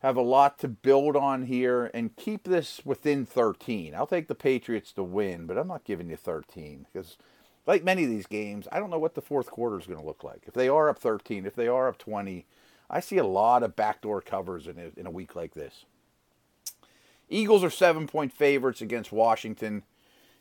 have 0.00 0.16
a 0.16 0.22
lot 0.22 0.58
to 0.58 0.66
build 0.66 1.14
on 1.14 1.46
here, 1.46 1.88
and 1.94 2.16
keep 2.16 2.42
this 2.42 2.84
within 2.84 3.24
13. 3.24 3.94
I'll 3.94 4.08
take 4.08 4.26
the 4.26 4.34
Patriots 4.34 4.90
to 4.94 5.04
win, 5.04 5.46
but 5.46 5.56
I'm 5.56 5.68
not 5.68 5.84
giving 5.84 6.10
you 6.10 6.16
13 6.16 6.86
because, 6.92 7.16
like 7.64 7.84
many 7.84 8.02
of 8.02 8.10
these 8.10 8.26
games, 8.26 8.66
I 8.72 8.80
don't 8.80 8.90
know 8.90 8.98
what 8.98 9.14
the 9.14 9.22
fourth 9.22 9.52
quarter 9.52 9.78
is 9.78 9.86
going 9.86 10.00
to 10.00 10.04
look 10.04 10.24
like. 10.24 10.42
If 10.48 10.54
they 10.54 10.68
are 10.68 10.88
up 10.88 10.98
13, 10.98 11.46
if 11.46 11.54
they 11.54 11.68
are 11.68 11.86
up 11.86 11.98
20, 11.98 12.44
I 12.90 12.98
see 12.98 13.18
a 13.18 13.24
lot 13.24 13.62
of 13.62 13.76
backdoor 13.76 14.20
covers 14.20 14.66
in 14.66 14.80
a, 14.80 14.98
in 14.98 15.06
a 15.06 15.12
week 15.12 15.36
like 15.36 15.54
this. 15.54 15.84
Eagles 17.32 17.64
are 17.64 17.70
seven 17.70 18.06
point 18.06 18.32
favorites 18.32 18.80
against 18.80 19.12
Washington. 19.12 19.84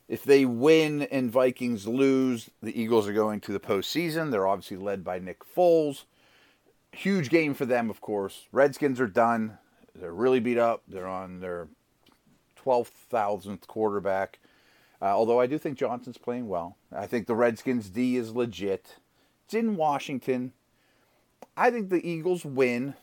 If 0.07 0.23
they 0.23 0.43
win 0.43 1.03
and 1.03 1.31
Vikings 1.31 1.87
lose, 1.87 2.49
the 2.61 2.79
Eagles 2.79 3.07
are 3.07 3.13
going 3.13 3.39
to 3.41 3.53
the 3.53 3.59
postseason. 3.61 4.29
They're 4.29 4.47
obviously 4.47 4.77
led 4.77 5.03
by 5.03 5.19
Nick 5.19 5.39
Foles. 5.45 6.03
Huge 6.91 7.29
game 7.29 7.53
for 7.53 7.65
them, 7.65 7.89
of 7.89 8.01
course. 8.01 8.47
Redskins 8.51 8.99
are 8.99 9.07
done. 9.07 9.57
They're 9.95 10.13
really 10.13 10.41
beat 10.41 10.57
up. 10.57 10.83
They're 10.85 11.07
on 11.07 11.39
their 11.39 11.69
12,000th 12.61 13.67
quarterback. 13.67 14.39
Uh, 15.01 15.05
although 15.05 15.39
I 15.39 15.47
do 15.47 15.57
think 15.57 15.77
Johnson's 15.77 16.17
playing 16.17 16.49
well. 16.49 16.75
I 16.91 17.07
think 17.07 17.25
the 17.25 17.35
Redskins 17.35 17.89
D 17.89 18.17
is 18.17 18.35
legit. 18.35 18.97
It's 19.45 19.53
in 19.53 19.77
Washington. 19.77 20.51
I 21.55 21.71
think 21.71 21.89
the 21.89 22.05
Eagles 22.05 22.43
win. 22.43 22.95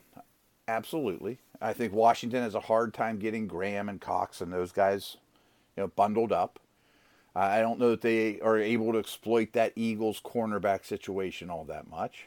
Absolutely. 0.68 1.38
I 1.60 1.72
think 1.72 1.92
Washington 1.92 2.42
has 2.42 2.54
a 2.54 2.60
hard 2.60 2.94
time 2.94 3.18
getting 3.18 3.46
Graham 3.46 3.88
and 3.88 4.00
Cox 4.00 4.40
and 4.40 4.52
those 4.52 4.72
guys, 4.72 5.16
you 5.76 5.82
know, 5.82 5.88
bundled 5.88 6.32
up. 6.32 6.58
I 7.34 7.60
don't 7.60 7.78
know 7.78 7.90
that 7.90 8.00
they 8.00 8.40
are 8.40 8.58
able 8.58 8.92
to 8.92 8.98
exploit 8.98 9.52
that 9.52 9.72
Eagles 9.76 10.20
cornerback 10.24 10.84
situation 10.84 11.50
all 11.50 11.64
that 11.64 11.88
much. 11.88 12.26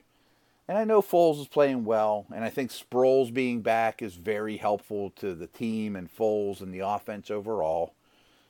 And 0.67 0.77
I 0.77 0.85
know 0.85 1.01
Foles 1.01 1.41
is 1.41 1.47
playing 1.47 1.83
well, 1.83 2.27
and 2.33 2.45
I 2.45 2.50
think 2.50 2.71
Sproles 2.71 3.33
being 3.33 3.61
back 3.61 4.01
is 4.01 4.13
very 4.13 4.55
helpful 4.55 5.09
to 5.17 5.35
the 5.35 5.47
team 5.47 5.97
and 5.97 6.09
Foles 6.09 6.61
and 6.61 6.73
the 6.73 6.79
offense 6.79 7.29
overall. 7.29 7.93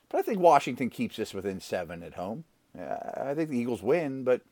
But 0.08 0.18
I 0.18 0.22
think 0.22 0.38
Washington 0.38 0.88
keeps 0.88 1.16
this 1.16 1.34
within 1.34 1.58
seven 1.58 2.02
at 2.04 2.14
home. 2.14 2.44
I 2.78 3.34
think 3.34 3.50
the 3.50 3.58
Eagles 3.58 3.82
win, 3.82 4.22
but 4.22 4.42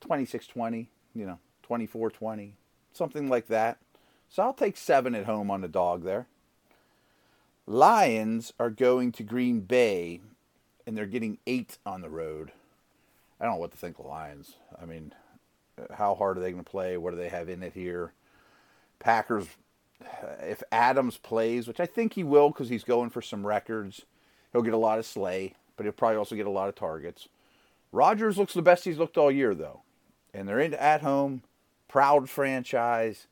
26 0.00 0.46
20, 0.48 0.88
you 1.14 1.26
know, 1.26 1.38
24 1.62 2.10
20, 2.10 2.54
something 2.92 3.28
like 3.28 3.46
that. 3.46 3.78
So 4.34 4.42
I'll 4.42 4.52
take 4.52 4.76
seven 4.76 5.14
at 5.14 5.26
home 5.26 5.48
on 5.48 5.60
the 5.60 5.68
dog 5.68 6.02
there. 6.02 6.26
Lions 7.68 8.52
are 8.58 8.68
going 8.68 9.12
to 9.12 9.22
Green 9.22 9.60
Bay 9.60 10.22
and 10.84 10.96
they're 10.96 11.06
getting 11.06 11.38
eight 11.46 11.78
on 11.86 12.00
the 12.00 12.10
road. 12.10 12.50
I 13.38 13.44
don't 13.44 13.54
know 13.54 13.60
what 13.60 13.70
to 13.70 13.76
think 13.76 14.00
of 14.00 14.06
Lions. 14.06 14.54
I 14.82 14.86
mean, 14.86 15.14
how 15.92 16.16
hard 16.16 16.36
are 16.36 16.40
they 16.40 16.50
going 16.50 16.64
to 16.64 16.68
play? 16.68 16.96
What 16.96 17.12
do 17.12 17.16
they 17.16 17.28
have 17.28 17.48
in 17.48 17.62
it 17.62 17.74
here? 17.74 18.12
Packers, 18.98 19.46
if 20.40 20.64
Adams 20.72 21.16
plays, 21.16 21.68
which 21.68 21.78
I 21.78 21.86
think 21.86 22.14
he 22.14 22.24
will 22.24 22.48
because 22.48 22.68
he's 22.68 22.82
going 22.82 23.10
for 23.10 23.22
some 23.22 23.46
records, 23.46 24.02
he'll 24.52 24.62
get 24.62 24.74
a 24.74 24.78
lot 24.78 24.98
of 24.98 25.06
slay, 25.06 25.54
but 25.76 25.86
he'll 25.86 25.92
probably 25.92 26.16
also 26.16 26.34
get 26.34 26.46
a 26.46 26.50
lot 26.50 26.68
of 26.68 26.74
targets. 26.74 27.28
Rodgers 27.92 28.36
looks 28.36 28.54
the 28.54 28.62
best 28.62 28.84
he's 28.84 28.98
looked 28.98 29.16
all 29.16 29.30
year, 29.30 29.54
though. 29.54 29.82
And 30.34 30.48
they're 30.48 30.58
in 30.58 30.74
at 30.74 31.02
home, 31.02 31.42
proud 31.86 32.28
franchise. 32.28 33.28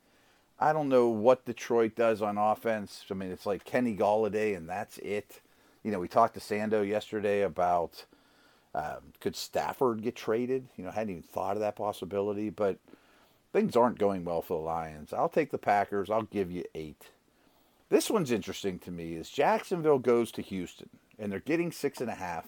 I 0.62 0.72
don't 0.72 0.88
know 0.88 1.08
what 1.08 1.44
Detroit 1.44 1.96
does 1.96 2.22
on 2.22 2.38
offense. 2.38 3.04
I 3.10 3.14
mean, 3.14 3.32
it's 3.32 3.46
like 3.46 3.64
Kenny 3.64 3.96
Golladay, 3.96 4.56
and 4.56 4.68
that's 4.68 4.98
it 4.98 5.40
you 5.82 5.90
know, 5.90 5.98
we 5.98 6.08
talked 6.08 6.34
to 6.34 6.40
Sando 6.40 6.86
yesterday 6.86 7.42
about 7.42 8.04
um, 8.74 9.12
could 9.20 9.36
Stafford 9.36 10.02
get 10.02 10.16
traded? 10.16 10.68
You 10.76 10.84
know, 10.84 10.90
I 10.90 10.94
hadn't 10.94 11.10
even 11.10 11.22
thought 11.22 11.56
of 11.56 11.60
that 11.60 11.76
possibility, 11.76 12.50
but 12.50 12.78
things 13.52 13.76
aren't 13.76 13.98
going 13.98 14.24
well 14.24 14.42
for 14.42 14.58
the 14.58 14.64
Lions. 14.64 15.12
I'll 15.12 15.28
take 15.28 15.50
the 15.50 15.58
Packers. 15.58 16.10
I'll 16.10 16.22
give 16.22 16.50
you 16.50 16.64
eight. 16.74 17.10
This 17.88 18.08
one's 18.08 18.30
interesting 18.30 18.78
to 18.80 18.90
me. 18.90 19.14
Is 19.14 19.28
Jacksonville 19.28 19.98
goes 19.98 20.32
to 20.32 20.42
Houston 20.42 20.88
and 21.18 21.30
they're 21.30 21.40
getting 21.40 21.72
six 21.72 22.00
and 22.00 22.10
a 22.10 22.14
half. 22.14 22.46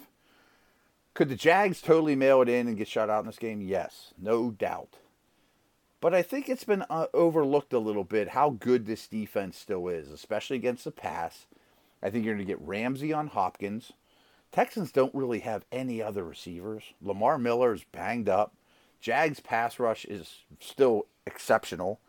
Could 1.12 1.28
the 1.28 1.36
Jags 1.36 1.80
totally 1.80 2.16
mail 2.16 2.42
it 2.42 2.48
in 2.48 2.66
and 2.66 2.76
get 2.76 2.88
shut 2.88 3.10
out 3.10 3.20
in 3.20 3.26
this 3.26 3.38
game? 3.38 3.60
Yes, 3.60 4.14
no 4.20 4.50
doubt. 4.50 4.96
But 6.04 6.12
I 6.12 6.20
think 6.20 6.50
it's 6.50 6.64
been 6.64 6.84
uh, 6.90 7.06
overlooked 7.14 7.72
a 7.72 7.78
little 7.78 8.04
bit 8.04 8.28
how 8.28 8.50
good 8.50 8.84
this 8.84 9.08
defense 9.08 9.56
still 9.56 9.88
is, 9.88 10.10
especially 10.10 10.56
against 10.56 10.84
the 10.84 10.90
pass. 10.90 11.46
I 12.02 12.10
think 12.10 12.26
you're 12.26 12.34
going 12.34 12.46
to 12.46 12.52
get 12.52 12.60
Ramsey 12.60 13.10
on 13.10 13.28
Hopkins. 13.28 13.94
Texans 14.52 14.92
don't 14.92 15.14
really 15.14 15.38
have 15.38 15.64
any 15.72 16.02
other 16.02 16.22
receivers. 16.22 16.92
Lamar 17.00 17.38
Miller 17.38 17.72
is 17.72 17.84
banged 17.84 18.28
up. 18.28 18.52
Jags 19.00 19.40
pass 19.40 19.78
rush 19.78 20.04
is 20.04 20.40
still 20.60 21.06
exceptional. 21.26 22.00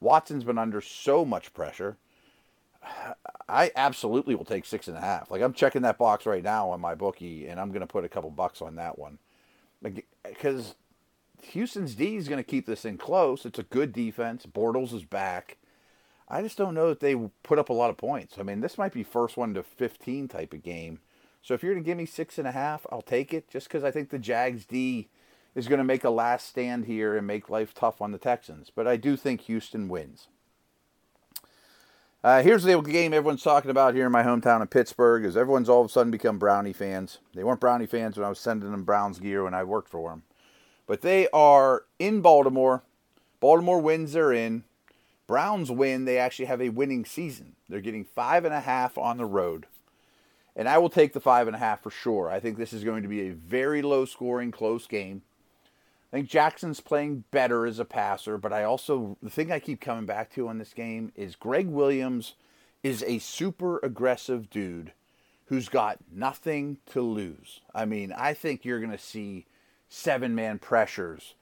Watson's 0.00 0.44
been 0.44 0.56
under 0.56 0.80
so 0.80 1.22
much 1.22 1.52
pressure. 1.52 1.98
I 3.50 3.70
absolutely 3.76 4.34
will 4.34 4.46
take 4.46 4.64
six 4.64 4.88
and 4.88 4.96
a 4.96 5.02
half. 5.02 5.30
Like 5.30 5.42
I'm 5.42 5.52
checking 5.52 5.82
that 5.82 5.98
box 5.98 6.24
right 6.24 6.42
now 6.42 6.70
on 6.70 6.80
MyBookie, 6.80 7.50
and 7.50 7.60
I'm 7.60 7.68
going 7.68 7.80
to 7.80 7.86
put 7.86 8.06
a 8.06 8.08
couple 8.08 8.30
bucks 8.30 8.62
on 8.62 8.76
that 8.76 8.98
one, 8.98 9.18
because 9.82 10.74
Houston's 11.46 11.94
D 11.94 12.16
is 12.16 12.28
going 12.28 12.38
to 12.38 12.48
keep 12.48 12.66
this 12.66 12.82
thing 12.82 12.98
close. 12.98 13.44
It's 13.44 13.58
a 13.58 13.64
good 13.64 13.92
defense. 13.92 14.46
Bortles 14.46 14.92
is 14.94 15.04
back. 15.04 15.58
I 16.28 16.40
just 16.40 16.56
don't 16.56 16.74
know 16.74 16.88
that 16.88 17.00
they 17.00 17.14
put 17.42 17.58
up 17.58 17.68
a 17.68 17.74
lot 17.74 17.90
of 17.90 17.98
points. 17.98 18.38
I 18.38 18.42
mean, 18.42 18.60
this 18.60 18.78
might 18.78 18.92
be 18.94 19.02
first 19.02 19.36
one 19.36 19.54
to 19.54 19.62
15 19.62 20.28
type 20.28 20.52
of 20.54 20.62
game. 20.62 21.00
So 21.42 21.54
if 21.54 21.62
you're 21.62 21.74
going 21.74 21.84
to 21.84 21.86
give 21.86 21.98
me 21.98 22.06
six 22.06 22.38
and 22.38 22.46
a 22.46 22.52
half, 22.52 22.86
I'll 22.90 23.02
take 23.02 23.34
it 23.34 23.50
just 23.50 23.68
because 23.68 23.84
I 23.84 23.90
think 23.90 24.10
the 24.10 24.18
Jags 24.18 24.64
D 24.64 25.08
is 25.54 25.68
going 25.68 25.78
to 25.78 25.84
make 25.84 26.04
a 26.04 26.10
last 26.10 26.48
stand 26.48 26.86
here 26.86 27.16
and 27.16 27.26
make 27.26 27.50
life 27.50 27.74
tough 27.74 28.00
on 28.00 28.12
the 28.12 28.18
Texans. 28.18 28.70
But 28.74 28.86
I 28.86 28.96
do 28.96 29.16
think 29.16 29.42
Houston 29.42 29.88
wins. 29.88 30.28
Uh, 32.24 32.40
here's 32.40 32.62
the 32.62 32.80
game 32.80 33.12
everyone's 33.12 33.42
talking 33.42 33.70
about 33.70 33.94
here 33.94 34.06
in 34.06 34.12
my 34.12 34.22
hometown 34.22 34.62
of 34.62 34.70
Pittsburgh 34.70 35.24
is 35.24 35.36
everyone's 35.36 35.68
all 35.68 35.80
of 35.80 35.86
a 35.86 35.88
sudden 35.90 36.12
become 36.12 36.38
Brownie 36.38 36.72
fans. 36.72 37.18
They 37.34 37.42
weren't 37.42 37.60
Brownie 37.60 37.86
fans 37.86 38.16
when 38.16 38.24
I 38.24 38.28
was 38.28 38.38
sending 38.38 38.70
them 38.70 38.84
Browns 38.84 39.18
gear 39.18 39.42
when 39.42 39.54
I 39.54 39.64
worked 39.64 39.88
for 39.88 40.10
them. 40.10 40.22
But 40.86 41.02
they 41.02 41.28
are 41.32 41.84
in 41.98 42.20
Baltimore. 42.20 42.82
Baltimore 43.40 43.80
wins, 43.80 44.12
they're 44.12 44.32
in. 44.32 44.64
Browns 45.26 45.70
win, 45.70 46.04
they 46.04 46.18
actually 46.18 46.44
have 46.46 46.60
a 46.60 46.68
winning 46.68 47.04
season. 47.04 47.54
They're 47.68 47.80
getting 47.80 48.04
five 48.04 48.44
and 48.44 48.52
a 48.52 48.60
half 48.60 48.98
on 48.98 49.16
the 49.16 49.24
road. 49.24 49.66
And 50.54 50.68
I 50.68 50.78
will 50.78 50.90
take 50.90 51.12
the 51.12 51.20
five 51.20 51.46
and 51.46 51.56
a 51.56 51.60
half 51.60 51.82
for 51.82 51.90
sure. 51.90 52.30
I 52.30 52.40
think 52.40 52.58
this 52.58 52.72
is 52.72 52.84
going 52.84 53.02
to 53.02 53.08
be 53.08 53.28
a 53.28 53.32
very 53.32 53.80
low 53.80 54.04
scoring, 54.04 54.50
close 54.50 54.86
game. 54.86 55.22
I 56.12 56.16
think 56.16 56.28
Jackson's 56.28 56.80
playing 56.80 57.24
better 57.30 57.64
as 57.64 57.78
a 57.78 57.86
passer, 57.86 58.36
but 58.36 58.52
I 58.52 58.64
also, 58.64 59.16
the 59.22 59.30
thing 59.30 59.50
I 59.50 59.58
keep 59.58 59.80
coming 59.80 60.04
back 60.04 60.30
to 60.34 60.48
on 60.48 60.58
this 60.58 60.74
game 60.74 61.10
is 61.16 61.36
Gregg 61.36 61.68
Williams 61.68 62.34
is 62.82 63.02
a 63.04 63.18
super 63.18 63.78
aggressive 63.82 64.50
dude 64.50 64.92
who's 65.46 65.70
got 65.70 65.98
nothing 66.14 66.76
to 66.92 67.00
lose. 67.00 67.60
I 67.74 67.86
mean, 67.86 68.12
I 68.12 68.34
think 68.34 68.64
you're 68.64 68.80
going 68.80 68.92
to 68.92 68.98
see 68.98 69.46
seven 69.92 70.34
man 70.34 70.58
pressures, 70.58 71.34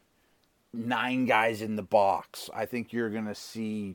nine 0.74 1.24
guys 1.24 1.62
in 1.62 1.76
the 1.76 1.82
box. 1.82 2.50
I 2.52 2.66
think 2.66 2.92
you're 2.92 3.08
going 3.08 3.26
to 3.26 3.34
see, 3.34 3.94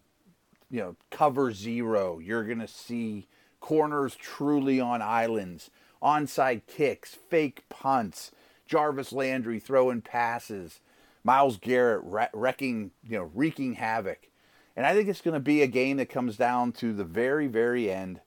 you 0.71 0.79
know, 0.79 0.95
cover 1.11 1.51
zero. 1.51 2.19
You're 2.19 2.45
going 2.45 2.59
to 2.59 2.67
see 2.67 3.27
corners 3.59 4.15
truly 4.15 4.79
on 4.79 5.01
islands, 5.01 5.69
onside 6.01 6.61
kicks, 6.67 7.13
fake 7.13 7.63
punts 7.67 8.31
Jarvis 8.65 9.11
Landry 9.11 9.59
throwing 9.59 10.01
passes, 10.01 10.79
Myles 11.23 11.57
Garrett 11.57 12.29
wrecking, 12.33 12.91
you 13.03 13.17
know, 13.17 13.31
wreaking 13.33 13.73
havoc. 13.73 14.29
And 14.75 14.85
I 14.85 14.93
think 14.93 15.09
it's 15.09 15.21
going 15.21 15.33
to 15.33 15.39
be 15.41 15.63
a 15.63 15.67
game 15.67 15.97
that 15.97 16.09
comes 16.09 16.37
down 16.37 16.71
to 16.73 16.93
the 16.93 17.03
very, 17.03 17.47
very 17.47 17.91
end. 17.91 18.21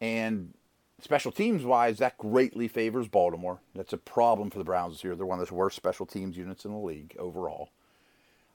And 0.00 0.52
special 1.02 1.32
teams 1.32 1.64
wise, 1.64 1.98
that 1.98 2.18
greatly 2.18 2.68
favors 2.68 3.08
Baltimore. 3.08 3.60
That's 3.74 3.92
a 3.92 3.98
problem 3.98 4.50
for 4.50 4.58
the 4.58 4.64
Browns 4.64 5.02
year. 5.02 5.16
They're 5.16 5.26
one 5.26 5.40
of 5.40 5.48
the 5.48 5.54
worst 5.54 5.76
special 5.76 6.06
teams 6.06 6.36
units 6.36 6.64
in 6.64 6.72
the 6.72 6.78
league 6.78 7.16
overall. 7.18 7.70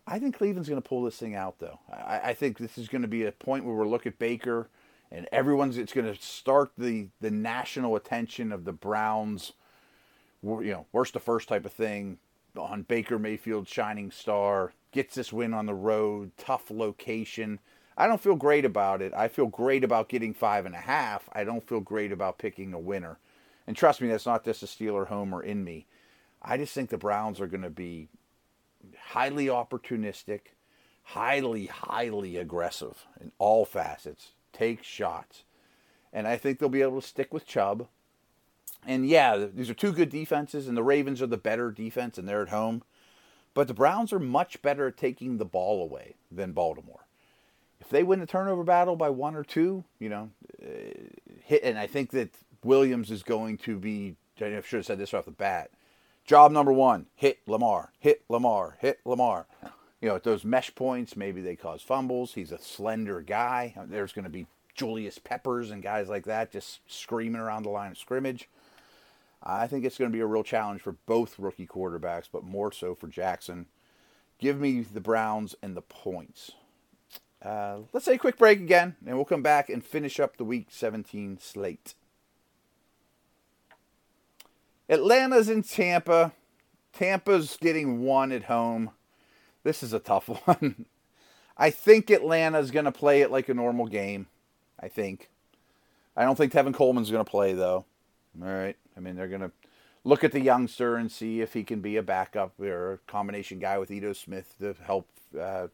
I 0.06 0.20
think 0.20 0.38
Cleveland's 0.38 0.70
going 0.70 0.82
to 0.82 0.88
pull 0.88 1.04
this 1.04 1.18
thing 1.18 1.36
out, 1.36 1.60
though. 1.60 1.80
I, 1.92 2.30
I 2.30 2.34
think 2.34 2.58
this 2.58 2.78
is 2.78 2.88
going 2.88 3.02
to 3.02 3.08
be 3.08 3.26
a 3.26 3.32
point 3.32 3.66
where 3.66 3.76
we'll 3.76 3.90
look 3.90 4.08
at 4.08 4.18
Baker 4.18 4.70
and 5.12 5.28
everyone's, 5.32 5.78
it's 5.78 5.94
going 5.94 6.08
to 6.08 6.22
start 6.22 6.72
the, 6.78 7.08
the 7.20 7.32
national 7.32 7.96
attention 7.96 8.52
of 8.52 8.66
the 8.66 8.74
Browns 8.74 9.54
you 10.44 10.72
know, 10.72 10.86
worst 10.92 11.14
to 11.14 11.20
first 11.20 11.50
type 11.50 11.66
of 11.66 11.74
thing 11.74 12.18
on 12.56 12.84
Baker 12.84 13.20
Mayfield, 13.20 13.68
shining 13.68 14.12
star, 14.12 14.74
gets 14.92 15.16
this 15.16 15.34
win 15.34 15.54
on 15.54 15.66
the 15.66 15.74
road, 15.74 16.32
tough 16.38 16.72
location. 16.72 17.60
I 17.98 18.08
don't 18.08 18.22
feel 18.22 18.36
great 18.36 18.66
about 18.66 19.02
it. 19.02 19.14
I 19.16 19.28
feel 19.28 19.48
great 19.48 19.84
about 19.84 20.10
getting 20.10 20.34
five 20.34 20.66
and 20.66 20.76
a 20.76 20.80
half. 20.80 21.30
I 21.34 21.44
don't 21.44 21.68
feel 21.68 21.80
great 21.80 22.12
about 22.12 22.38
picking 22.38 22.74
a 22.74 22.80
winner. 22.80 23.18
And 23.66 23.76
trust 23.76 24.02
me, 24.02 24.08
that's 24.08 24.26
not 24.26 24.46
just 24.46 24.64
a 24.64 24.68
Steeler 24.68 25.08
homer 25.08 25.42
in 25.42 25.64
me. 25.64 25.88
I 26.42 26.58
just 26.58 26.74
think 26.74 26.90
the 26.90 26.98
Browns 26.98 27.42
are 27.42 27.48
going 27.48 27.64
to 27.64 27.70
be 27.70 28.08
highly 29.08 29.48
opportunistic, 29.48 30.42
highly, 31.04 31.66
highly 31.66 32.38
aggressive 32.38 33.06
in 33.20 33.32
all 33.40 33.66
facets, 33.66 34.32
take 34.54 34.84
shots. 34.84 35.44
And 36.14 36.28
I 36.28 36.38
think 36.38 36.60
they'll 36.60 36.70
be 36.70 36.84
able 36.84 37.02
to 37.02 37.08
stick 37.08 37.34
with 37.34 37.48
Chubb 37.48 37.88
and 38.86 39.08
yeah, 39.08 39.38
these 39.38 39.70
are 39.70 39.76
two 39.76 39.92
good 39.92 40.10
defenses, 40.10 40.68
and 40.68 40.78
the 40.78 40.84
Ravens 40.84 41.22
are 41.22 41.28
the 41.28 41.38
better 41.38 41.72
defense, 41.72 42.18
and 42.18 42.28
they're 42.28 42.42
at 42.42 42.50
home. 42.50 42.84
But 43.54 43.68
the 43.68 43.74
Browns 43.74 44.14
are 44.14 44.20
much 44.20 44.62
better 44.62 44.88
at 44.88 44.98
taking 44.98 45.38
the 45.38 45.46
ball 45.46 45.82
away 45.82 46.16
than 46.32 46.52
Baltimore. 46.52 47.07
If 47.80 47.90
they 47.90 48.04
win 48.04 48.20
the 48.20 48.26
turnover 48.26 48.64
battle 48.64 48.96
by 48.96 49.10
one 49.10 49.36
or 49.36 49.44
two, 49.44 49.84
you 50.00 50.10
know, 50.10 50.30
uh, 50.62 50.68
hit, 51.44 51.64
and 51.64 51.78
I 51.78 51.88
think 51.88 52.12
that 52.12 52.34
Williams 52.64 53.12
is 53.12 53.24
going 53.24 53.58
to 53.60 53.78
be. 53.78 54.16
I 54.40 54.62
should 54.62 54.78
have 54.78 54.86
said 54.86 55.00
this 55.00 55.14
off 55.14 55.26
the 55.26 55.32
bat. 55.32 55.72
Job 56.26 56.52
number 56.52 56.74
one: 56.74 57.08
hit 57.16 57.40
Lamar, 57.48 57.92
hit 58.00 58.24
Lamar, 58.30 58.78
hit 58.80 59.00
Lamar. 59.06 59.48
You 60.00 60.10
know, 60.10 60.16
at 60.16 60.24
those 60.24 60.46
mesh 60.46 60.76
points, 60.76 61.18
maybe 61.18 61.42
they 61.42 61.56
cause 61.56 61.82
fumbles. 61.82 62.36
He's 62.36 62.52
a 62.52 62.60
slender 62.60 63.22
guy. 63.22 63.74
There's 63.88 64.14
going 64.14 64.26
to 64.26 64.30
be 64.30 64.46
Julius 64.76 65.18
Peppers 65.18 65.72
and 65.72 65.82
guys 65.82 66.08
like 66.08 66.26
that 66.26 66.52
just 66.52 66.82
screaming 66.88 67.42
around 67.42 67.64
the 67.64 67.70
line 67.70 67.92
of 67.92 67.98
scrimmage. 67.98 68.48
I 69.42 69.68
think 69.68 69.86
it's 69.86 69.98
going 69.98 70.12
to 70.12 70.16
be 70.16 70.22
a 70.22 70.28
real 70.28 70.44
challenge 70.44 70.82
for 70.82 70.94
both 71.08 71.40
rookie 71.40 71.68
quarterbacks, 71.68 72.30
but 72.32 72.44
more 72.44 72.72
so 72.72 72.96
for 72.96 73.08
Jackson. 73.08 73.66
Give 74.40 74.60
me 74.60 74.82
the 74.82 75.02
Browns 75.02 75.56
and 75.64 75.76
the 75.76 75.82
points. 75.82 76.52
Uh, 77.42 77.80
let's 77.94 78.06
take 78.06 78.16
a 78.16 78.20
quick 78.20 78.38
break 78.38 78.60
again, 78.60 78.96
and 79.06 79.16
we'll 79.16 79.26
come 79.26 79.44
back 79.44 79.70
and 79.70 79.84
finish 79.84 80.20
up 80.20 80.38
the 80.38 80.44
Week 80.44 80.68
17 80.70 81.38
slate. 81.40 81.94
Atlanta's 84.90 85.50
in 85.50 85.64
Tampa. 85.64 86.34
Tampa's 86.94 87.58
getting 87.62 88.02
one 88.02 88.32
at 88.32 88.46
home. 88.46 88.92
This 89.64 89.84
is 89.84 89.94
a 89.94 90.00
tough 90.00 90.28
one. 90.46 90.86
I 91.58 91.70
think 91.70 92.10
Atlanta's 92.10 92.72
going 92.72 92.86
to 92.86 92.92
play 92.92 93.22
it 93.22 93.32
like 93.32 93.50
a 93.50 93.54
normal 93.54 93.88
game. 93.88 94.28
I 94.80 94.88
think. 94.88 95.30
I 96.16 96.24
don't 96.24 96.36
think 96.36 96.54
Tevin 96.54 96.74
Coleman's 96.74 97.12
going 97.12 97.24
to 97.24 97.30
play, 97.30 97.54
though. 97.54 97.86
All 98.42 98.48
right. 98.48 98.76
I 98.96 99.00
mean, 99.00 99.16
they're 99.16 99.28
going 99.28 99.42
to 99.42 99.52
look 100.04 100.24
at 100.24 100.32
the 100.32 100.40
youngster 100.40 100.96
and 100.96 101.12
see 101.12 101.42
if 101.42 101.54
he 101.54 101.64
can 101.64 101.82
be 101.82 101.98
a 101.98 102.04
backup 102.04 102.60
or 102.60 102.94
a 102.94 102.98
combination 103.12 103.60
guy 103.60 103.78
with 103.78 103.92
Ito 103.92 104.14
Smith 104.14 104.56
to 104.60 104.76
help 104.84 105.08
uh, 105.40 105.68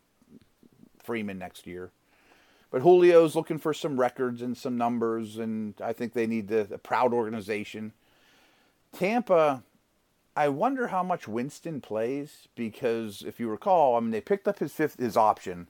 Freeman 1.03 1.37
next 1.37 1.67
year. 1.67 1.91
But 2.71 2.81
Julio's 2.81 3.35
looking 3.35 3.59
for 3.59 3.73
some 3.73 3.99
records 3.99 4.41
and 4.41 4.57
some 4.57 4.77
numbers, 4.77 5.37
and 5.37 5.75
I 5.79 5.93
think 5.93 6.13
they 6.13 6.25
need 6.25 6.47
the, 6.47 6.63
the 6.63 6.79
proud 6.79 7.13
organization. 7.13 7.93
Tampa, 8.91 9.63
I 10.35 10.49
wonder 10.49 10.87
how 10.87 11.03
much 11.03 11.27
Winston 11.27 11.81
plays 11.81 12.47
because 12.55 13.23
if 13.27 13.39
you 13.39 13.47
recall, 13.47 13.95
I 13.95 13.99
mean, 13.99 14.09
they 14.09 14.21
picked 14.21 14.47
up 14.47 14.57
his 14.57 14.73
fifth 14.73 14.99
his 14.99 15.15
option, 15.15 15.67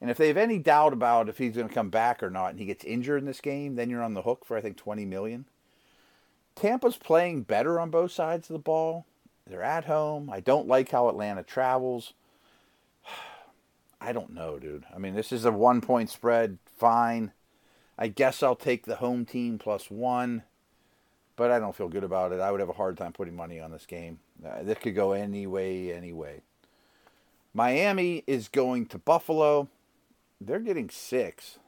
and 0.00 0.10
if 0.10 0.16
they 0.16 0.28
have 0.28 0.38
any 0.38 0.58
doubt 0.58 0.94
about 0.94 1.28
if 1.28 1.36
he's 1.36 1.56
going 1.56 1.68
to 1.68 1.74
come 1.74 1.90
back 1.90 2.22
or 2.22 2.30
not, 2.30 2.52
and 2.52 2.58
he 2.58 2.64
gets 2.64 2.84
injured 2.84 3.20
in 3.20 3.26
this 3.26 3.42
game, 3.42 3.74
then 3.74 3.90
you're 3.90 4.02
on 4.02 4.14
the 4.14 4.22
hook 4.22 4.46
for 4.46 4.56
I 4.56 4.62
think 4.62 4.78
twenty 4.78 5.04
million. 5.04 5.44
Tampa's 6.54 6.96
playing 6.96 7.42
better 7.42 7.78
on 7.78 7.90
both 7.90 8.12
sides 8.12 8.48
of 8.48 8.54
the 8.54 8.58
ball. 8.58 9.04
They're 9.46 9.62
at 9.62 9.84
home. 9.84 10.30
I 10.30 10.40
don't 10.40 10.68
like 10.68 10.90
how 10.90 11.08
Atlanta 11.08 11.42
travels. 11.42 12.14
I 14.00 14.12
don't 14.12 14.32
know, 14.34 14.58
dude. 14.58 14.84
I 14.94 14.98
mean, 14.98 15.14
this 15.14 15.32
is 15.32 15.44
a 15.44 15.52
one 15.52 15.80
point 15.80 16.10
spread. 16.10 16.58
Fine. 16.78 17.32
I 17.98 18.08
guess 18.08 18.42
I'll 18.42 18.56
take 18.56 18.86
the 18.86 18.96
home 18.96 19.26
team 19.26 19.58
plus 19.58 19.90
one, 19.90 20.44
but 21.36 21.50
I 21.50 21.58
don't 21.58 21.76
feel 21.76 21.88
good 21.88 22.04
about 22.04 22.32
it. 22.32 22.40
I 22.40 22.50
would 22.50 22.60
have 22.60 22.70
a 22.70 22.74
hard 22.74 22.96
time 22.96 23.12
putting 23.12 23.36
money 23.36 23.60
on 23.60 23.70
this 23.72 23.84
game. 23.84 24.20
Uh, 24.44 24.62
this 24.62 24.78
could 24.78 24.94
go 24.94 25.12
any 25.12 25.46
way, 25.46 25.92
any 25.92 26.12
way. 26.12 26.40
Miami 27.52 28.24
is 28.26 28.48
going 28.48 28.86
to 28.86 28.98
Buffalo. 28.98 29.68
They're 30.40 30.60
getting 30.60 30.88
six. 30.88 31.58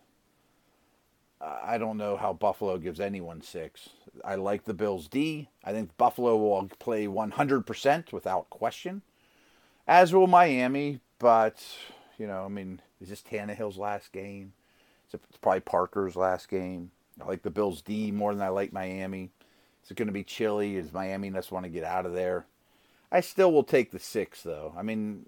I 1.42 1.76
don't 1.76 1.96
know 1.96 2.16
how 2.16 2.32
Buffalo 2.32 2.78
gives 2.78 3.00
anyone 3.00 3.42
six. 3.42 3.88
I 4.24 4.36
like 4.36 4.64
the 4.64 4.74
Bills 4.74 5.08
D. 5.08 5.48
I 5.64 5.72
think 5.72 5.96
Buffalo 5.96 6.36
will 6.36 6.68
play 6.78 7.06
100% 7.06 8.12
without 8.12 8.48
question, 8.48 9.02
as 9.88 10.14
will 10.14 10.28
Miami. 10.28 11.00
But, 11.18 11.64
you 12.18 12.26
know, 12.26 12.44
I 12.44 12.48
mean, 12.48 12.80
is 13.00 13.08
this 13.08 13.22
Tannehill's 13.22 13.78
last 13.78 14.12
game? 14.12 14.52
It's 15.12 15.36
probably 15.40 15.60
Parker's 15.60 16.16
last 16.16 16.48
game. 16.48 16.90
I 17.20 17.26
like 17.26 17.42
the 17.42 17.50
Bills 17.50 17.82
D 17.82 18.10
more 18.10 18.34
than 18.34 18.42
I 18.42 18.48
like 18.48 18.72
Miami. 18.72 19.30
Is 19.84 19.90
it 19.90 19.96
going 19.96 20.06
to 20.06 20.12
be 20.12 20.24
chilly? 20.24 20.76
Is 20.76 20.92
Miami 20.92 21.30
just 21.30 21.52
want 21.52 21.64
to 21.64 21.70
get 21.70 21.84
out 21.84 22.06
of 22.06 22.14
there? 22.14 22.46
I 23.10 23.20
still 23.20 23.52
will 23.52 23.64
take 23.64 23.90
the 23.90 23.98
six, 23.98 24.42
though. 24.42 24.72
I 24.76 24.82
mean, 24.82 25.26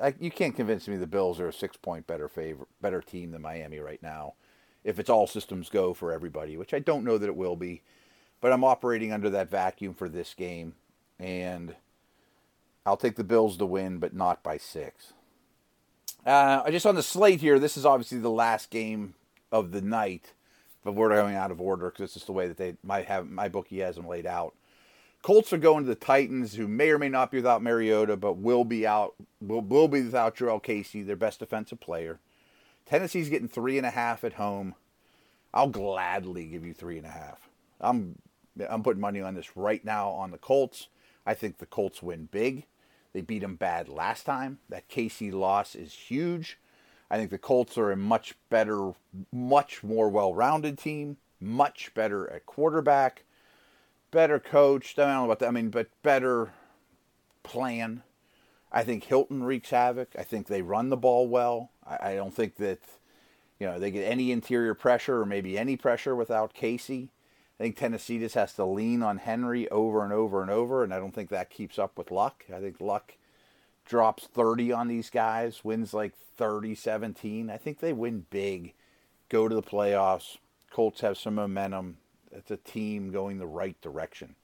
I, 0.00 0.14
you 0.18 0.30
can't 0.30 0.56
convince 0.56 0.88
me 0.88 0.96
the 0.96 1.06
Bills 1.06 1.40
are 1.40 1.48
a 1.48 1.52
six-point 1.52 2.06
better 2.06 2.28
favor, 2.28 2.66
better 2.80 3.02
team 3.02 3.32
than 3.32 3.42
Miami 3.42 3.80
right 3.80 4.02
now 4.02 4.34
if 4.84 4.98
it's 4.98 5.10
all 5.10 5.26
systems 5.26 5.68
go 5.68 5.94
for 5.94 6.10
everybody, 6.10 6.56
which 6.56 6.74
I 6.74 6.78
don't 6.78 7.04
know 7.04 7.18
that 7.18 7.28
it 7.28 7.36
will 7.36 7.56
be. 7.56 7.82
but 8.40 8.52
I'm 8.52 8.64
operating 8.64 9.12
under 9.12 9.30
that 9.30 9.48
vacuum 9.48 9.94
for 9.94 10.08
this 10.08 10.34
game, 10.34 10.74
and 11.18 11.76
I'll 12.84 12.96
take 12.96 13.14
the 13.14 13.24
Bills 13.24 13.56
to 13.58 13.66
win, 13.66 13.98
but 13.98 14.14
not 14.14 14.42
by 14.42 14.56
six. 14.56 15.12
Uh, 16.24 16.70
just 16.70 16.86
on 16.86 16.94
the 16.94 17.02
slate 17.02 17.40
here, 17.40 17.58
this 17.58 17.76
is 17.76 17.84
obviously 17.84 18.18
the 18.18 18.30
last 18.30 18.70
game 18.70 19.14
of 19.50 19.72
the 19.72 19.80
night, 19.80 20.32
but 20.84 20.92
we're 20.92 21.08
going 21.08 21.34
out 21.34 21.50
of 21.50 21.60
order 21.60 21.90
because 21.90 22.04
it's 22.04 22.14
just 22.14 22.26
the 22.26 22.32
way 22.32 22.46
that 22.46 22.56
they 22.56 22.74
might 22.84 23.06
have 23.06 23.26
MyBookie 23.26 23.84
has 23.84 23.96
them 23.96 24.06
laid 24.06 24.26
out. 24.26 24.54
Colts 25.22 25.52
are 25.52 25.58
going 25.58 25.84
to 25.84 25.88
the 25.88 25.94
Titans, 25.94 26.54
who 26.54 26.66
may 26.66 26.90
or 26.90 26.98
may 26.98 27.08
not 27.08 27.30
be 27.30 27.38
without 27.38 27.62
Mariota, 27.62 28.16
but 28.16 28.38
will 28.38 28.64
be 28.64 28.86
out. 28.86 29.14
Will 29.40 29.60
will 29.60 29.88
be 29.88 30.02
without 30.02 30.36
Jurrell 30.36 30.62
Casey, 30.62 31.02
their 31.02 31.16
best 31.16 31.38
defensive 31.38 31.80
player. 31.80 32.18
Tennessee's 32.86 33.28
getting 33.28 33.48
three 33.48 33.76
and 33.76 33.86
a 33.86 33.90
half 33.90 34.24
at 34.24 34.34
home. 34.34 34.74
I'll 35.54 35.68
gladly 35.68 36.46
give 36.46 36.64
you 36.64 36.74
three 36.74 36.98
and 36.98 37.06
a 37.06 37.10
half. 37.10 37.48
I'm 37.80 38.18
I'm 38.68 38.82
putting 38.82 39.00
money 39.00 39.20
on 39.20 39.34
this 39.34 39.56
right 39.56 39.84
now 39.84 40.10
on 40.10 40.32
the 40.32 40.38
Colts. 40.38 40.88
I 41.24 41.34
think 41.34 41.58
the 41.58 41.66
Colts 41.66 42.02
win 42.02 42.28
big. 42.30 42.66
They 43.12 43.20
beat 43.20 43.40
them 43.40 43.56
bad 43.56 43.88
last 43.88 44.24
time. 44.24 44.58
That 44.68 44.88
Casey 44.88 45.30
loss 45.30 45.74
is 45.74 45.92
huge. 45.92 46.58
I 47.10 47.18
think 47.18 47.30
the 47.30 47.38
Colts 47.38 47.76
are 47.76 47.92
a 47.92 47.96
much 47.96 48.34
better, 48.48 48.92
much 49.30 49.82
more 49.82 50.08
well-rounded 50.08 50.78
team, 50.78 51.18
much 51.40 51.92
better 51.94 52.30
at 52.30 52.46
quarterback, 52.46 53.24
better 54.10 54.38
coached. 54.38 54.98
I 54.98 55.04
don't 55.04 55.14
know 55.14 55.24
about 55.26 55.40
that. 55.40 55.48
I 55.48 55.50
mean, 55.50 55.68
but 55.68 55.88
better 56.02 56.52
plan. 57.42 58.02
I 58.72 58.82
think 58.82 59.04
Hilton 59.04 59.44
wreaks 59.44 59.70
havoc. 59.70 60.08
I 60.18 60.22
think 60.22 60.46
they 60.46 60.62
run 60.62 60.88
the 60.88 60.96
ball 60.96 61.28
well. 61.28 61.70
I, 61.86 62.12
I 62.12 62.14
don't 62.14 62.34
think 62.34 62.56
that 62.56 62.80
you 63.58 63.66
know 63.66 63.78
they 63.78 63.90
get 63.90 64.04
any 64.04 64.32
interior 64.32 64.74
pressure 64.74 65.20
or 65.20 65.26
maybe 65.26 65.58
any 65.58 65.76
pressure 65.76 66.16
without 66.16 66.54
Casey. 66.54 67.10
I 67.58 67.64
think 67.64 67.76
Tennessee 67.76 68.18
just 68.18 68.34
has 68.34 68.54
to 68.54 68.64
lean 68.64 69.02
on 69.02 69.18
Henry 69.18 69.68
over 69.70 70.02
and 70.02 70.12
over 70.12 70.42
and 70.42 70.50
over, 70.50 70.82
and 70.82 70.92
I 70.92 70.98
don't 70.98 71.14
think 71.14 71.30
that 71.30 71.50
keeps 71.50 71.78
up 71.78 71.96
with 71.96 72.10
Luck. 72.10 72.44
I 72.52 72.60
think 72.60 72.80
Luck 72.80 73.14
drops 73.84 74.26
30 74.26 74.72
on 74.72 74.88
these 74.88 75.10
guys, 75.10 75.64
wins 75.64 75.94
like 75.94 76.14
30 76.36 76.74
17. 76.74 77.50
I 77.50 77.56
think 77.56 77.78
they 77.78 77.92
win 77.92 78.26
big, 78.30 78.74
go 79.28 79.48
to 79.48 79.54
the 79.54 79.62
playoffs. 79.62 80.38
Colts 80.70 81.02
have 81.02 81.18
some 81.18 81.34
momentum. 81.34 81.98
It's 82.30 82.50
a 82.50 82.56
team 82.56 83.12
going 83.12 83.38
the 83.38 83.46
right 83.46 83.78
direction. 83.80 84.34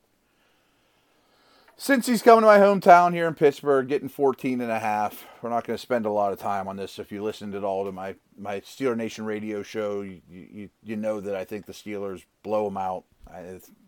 Since 1.81 2.09
he's 2.09 2.23
coming 2.23 2.41
to 2.41 2.47
my 2.49 2.59
hometown 2.59 3.15
here 3.15 3.29
in 3.29 3.35
Pittsburgh, 3.35 3.87
getting 3.87 4.09
14 4.09 4.61
and 4.61 4.71
a 4.71 4.81
half, 4.81 5.29
we're 5.41 5.51
not 5.51 5.65
going 5.65 5.77
to 5.77 5.81
spend 5.81 6.07
a 6.07 6.11
lot 6.11 6.33
of 6.33 6.41
time 6.41 6.67
on 6.67 6.75
this. 6.75 6.99
If 6.99 7.13
you 7.13 7.23
listened 7.23 7.55
at 7.55 7.63
all 7.63 7.85
to 7.85 7.93
my, 7.93 8.17
my 8.37 8.59
Steeler 8.59 8.97
Nation 8.97 9.25
radio 9.25 9.63
show, 9.63 10.01
you, 10.01 10.21
you, 10.29 10.71
you 10.83 10.97
know 10.97 11.21
that 11.21 11.37
I 11.37 11.45
think 11.45 11.67
the 11.67 11.73
Steelers 11.73 12.25
blow 12.43 12.65
them 12.65 12.77
out, 12.77 13.05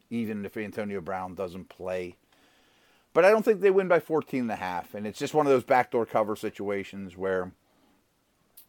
even 0.09 0.45
if 0.45 0.57
Antonio 0.57 1.01
Brown 1.01 1.35
doesn't 1.35 1.69
play. 1.69 2.15
But 3.13 3.25
I 3.25 3.31
don't 3.31 3.45
think 3.45 3.61
they 3.61 3.73
win 3.73 3.89
by 3.89 3.99
14 3.99 4.43
and 4.43 4.53
a 4.53 4.57
half. 4.57 4.95
And 4.95 5.05
it's 5.05 5.19
just 5.19 5.35
one 5.35 5.47
of 5.47 5.53
those 5.53 5.65
backdoor 5.65 6.07
cover 6.07 6.37
situations 6.37 7.17
where 7.17 7.51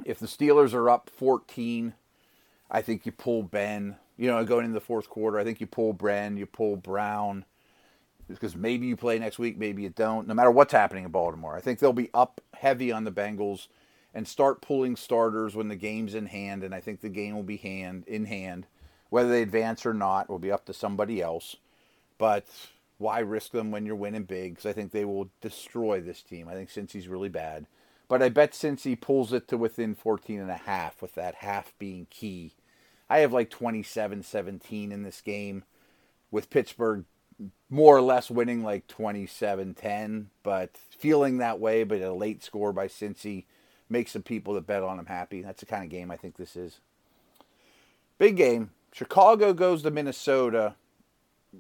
if 0.04 0.18
the 0.18 0.26
Steelers 0.26 0.74
are 0.74 0.90
up 0.90 1.12
14, 1.12 1.94
I 2.72 2.82
think 2.82 3.06
you 3.06 3.12
pull 3.12 3.44
Ben. 3.44 3.98
You 4.18 4.32
know, 4.32 4.44
going 4.44 4.66
into 4.66 4.74
the 4.74 4.80
fourth 4.80 5.10
quarter, 5.10 5.38
I 5.38 5.44
think 5.44 5.62
you 5.62 5.68
pull 5.68 5.94
Ben, 5.94 6.38
you 6.38 6.48
pull 6.48 6.76
Brown 6.76 7.46
because 8.36 8.56
maybe 8.56 8.88
you 8.88 8.96
play 8.96 9.20
next 9.20 9.40
week, 9.40 9.58
maybe 9.58 9.84
you 9.84 9.90
don't. 9.90 10.28
No 10.28 10.34
matter 10.34 10.52
what's 10.52 10.74
happening 10.74 11.06
in 11.06 11.12
Baltimore, 11.12 11.56
I 11.56 11.62
think 11.62 11.80
they'll 11.80 11.94
be 11.94 12.10
up 12.14 12.42
heavy 12.54 12.92
on 12.92 13.04
the 13.04 13.12
Bengals 13.12 13.68
and 14.14 14.28
start 14.28 14.62
pulling 14.62 14.96
starters 14.96 15.56
when 15.56 15.70
the 15.70 15.76
game's 15.76 16.16
in 16.16 16.26
hand. 16.28 16.64
And 16.64 16.76
I 16.76 16.80
think 16.80 17.02
the 17.02 17.10
game 17.10 17.36
will 17.36 17.44
be 17.44 17.58
hand 17.58 18.04
in 18.08 18.26
hand, 18.26 18.68
whether 19.10 19.30
they 19.30 19.42
advance 19.42 19.86
or 19.86 19.94
not, 19.94 20.30
will 20.30 20.40
be 20.40 20.52
up 20.52 20.66
to 20.66 20.74
somebody 20.74 21.22
else. 21.22 21.56
But 22.18 22.46
why 22.98 23.20
risk 23.20 23.52
them 23.52 23.72
when 23.72 23.86
you're 23.86 23.96
winning 23.96 24.24
big? 24.24 24.54
Because 24.54 24.70
I 24.70 24.74
think 24.74 24.92
they 24.92 25.06
will 25.06 25.30
destroy 25.42 26.02
this 26.02 26.22
team. 26.22 26.48
I 26.48 26.54
think 26.54 26.70
Cincy's 26.70 27.08
really 27.08 27.30
bad, 27.30 27.66
but 28.08 28.22
I 28.22 28.30
bet 28.30 28.52
Cincy 28.52 29.00
pulls 29.00 29.34
it 29.34 29.48
to 29.48 29.58
within 29.58 29.96
14 29.96 30.40
and 30.40 30.52
a 30.52 30.56
half, 30.56 31.02
with 31.02 31.16
that 31.16 31.36
half 31.36 31.74
being 31.80 32.06
key. 32.10 32.54
I 33.10 33.20
have 33.20 33.34
like 33.34 33.50
27-17 33.50 34.92
in 34.92 35.04
this 35.04 35.20
game, 35.22 35.64
with 36.30 36.50
Pittsburgh 36.50 37.06
more 37.70 37.96
or 37.96 38.02
less 38.02 38.30
winning 38.30 38.64
like 38.64 38.88
27-10, 38.88 40.26
but 40.44 40.72
feeling 40.90 41.38
that 41.38 41.60
way, 41.60 41.84
but 41.84 42.02
a 42.02 42.14
late 42.14 42.44
score 42.44 42.74
by 42.74 42.88
Cincy 42.88 43.46
makes 43.90 44.12
some 44.12 44.24
people 44.24 44.54
that 44.54 44.68
bet 44.68 44.84
on 44.84 45.00
him 45.00 45.06
happy. 45.06 45.42
That's 45.42 45.62
the 45.62 45.66
kind 45.66 45.84
of 45.84 45.90
game 45.90 46.12
I 46.12 46.18
think 46.18 46.38
this 46.38 46.56
is. 46.56 46.80
Big 48.18 48.38
game. 48.38 48.72
Chicago 48.94 49.54
goes 49.54 49.84
to 49.84 49.92
Minnesota. 49.92 50.76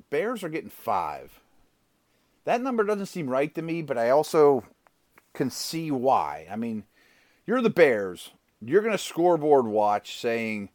Bears 0.09 0.43
are 0.43 0.49
getting 0.49 0.69
five. 0.69 1.39
That 2.45 2.61
number 2.61 2.83
doesn't 2.83 3.05
seem 3.07 3.29
right 3.29 3.53
to 3.55 3.61
me, 3.61 3.81
but 3.81 3.97
I 3.97 4.09
also 4.09 4.63
can 5.33 5.49
see 5.49 5.91
why. 5.91 6.47
I 6.51 6.55
mean, 6.55 6.83
you're 7.45 7.61
the 7.61 7.69
Bears. 7.69 8.31
You're 8.61 8.81
going 8.81 8.91
to 8.91 8.97
scoreboard 8.97 9.65
watch 9.65 10.19
saying 10.19 10.69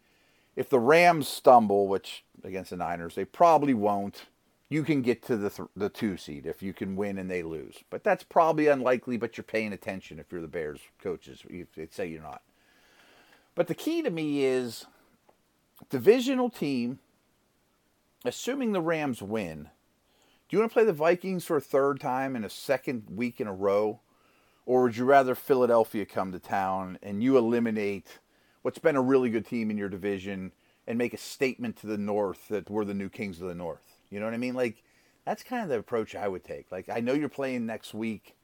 if 0.54 0.68
the 0.68 0.80
Rams 0.80 1.28
stumble, 1.28 1.88
which 1.88 2.24
against 2.42 2.70
the 2.70 2.76
Niners, 2.76 3.14
they 3.14 3.24
probably 3.24 3.74
won't 3.74 4.26
you 4.68 4.82
can 4.82 5.02
get 5.02 5.22
to 5.24 5.36
the 5.36 5.50
th- 5.50 5.68
the 5.76 5.88
two 5.88 6.16
seed 6.16 6.46
if 6.46 6.62
you 6.62 6.72
can 6.72 6.96
win 6.96 7.18
and 7.18 7.30
they 7.30 7.42
lose. 7.42 7.76
But 7.90 8.02
that's 8.02 8.24
probably 8.24 8.66
unlikely. 8.66 9.16
But 9.16 9.36
you're 9.36 9.44
paying 9.44 9.72
attention 9.72 10.18
if 10.18 10.32
you're 10.32 10.40
the 10.40 10.48
Bears 10.48 10.80
coaches. 11.00 11.42
You 11.48 11.66
they 11.76 11.88
say 11.90 12.06
you're 12.06 12.22
not. 12.22 12.42
But 13.54 13.68
the 13.68 13.74
key 13.74 14.02
to 14.02 14.10
me 14.10 14.44
is 14.44 14.86
divisional 15.88 16.50
team. 16.50 16.98
Assuming 18.24 18.72
the 18.72 18.80
Rams 18.80 19.22
win, 19.22 19.68
do 20.48 20.56
you 20.56 20.58
want 20.58 20.70
to 20.70 20.74
play 20.74 20.84
the 20.84 20.92
Vikings 20.92 21.44
for 21.44 21.56
a 21.56 21.60
third 21.60 22.00
time 22.00 22.34
in 22.34 22.44
a 22.44 22.50
second 22.50 23.04
week 23.08 23.40
in 23.40 23.46
a 23.46 23.54
row, 23.54 24.00
or 24.64 24.82
would 24.82 24.96
you 24.96 25.04
rather 25.04 25.36
Philadelphia 25.36 26.04
come 26.04 26.32
to 26.32 26.40
town 26.40 26.98
and 27.02 27.22
you 27.22 27.38
eliminate 27.38 28.18
what's 28.62 28.80
been 28.80 28.96
a 28.96 29.02
really 29.02 29.30
good 29.30 29.46
team 29.46 29.70
in 29.70 29.78
your 29.78 29.88
division 29.88 30.50
and 30.88 30.98
make 30.98 31.14
a 31.14 31.18
statement 31.18 31.76
to 31.76 31.86
the 31.86 31.98
North 31.98 32.48
that 32.48 32.68
we're 32.68 32.84
the 32.84 32.94
new 32.94 33.08
kings 33.08 33.40
of 33.40 33.46
the 33.46 33.54
North? 33.54 33.95
You 34.10 34.20
know 34.20 34.26
what 34.26 34.34
I 34.34 34.38
mean? 34.38 34.54
Like 34.54 34.82
that's 35.24 35.42
kind 35.42 35.62
of 35.62 35.68
the 35.68 35.78
approach 35.78 36.14
I 36.14 36.28
would 36.28 36.44
take. 36.44 36.70
Like 36.70 36.88
I 36.88 37.00
know 37.00 37.12
you're 37.12 37.28
playing 37.28 37.66
next 37.66 37.94
week, 37.94 38.36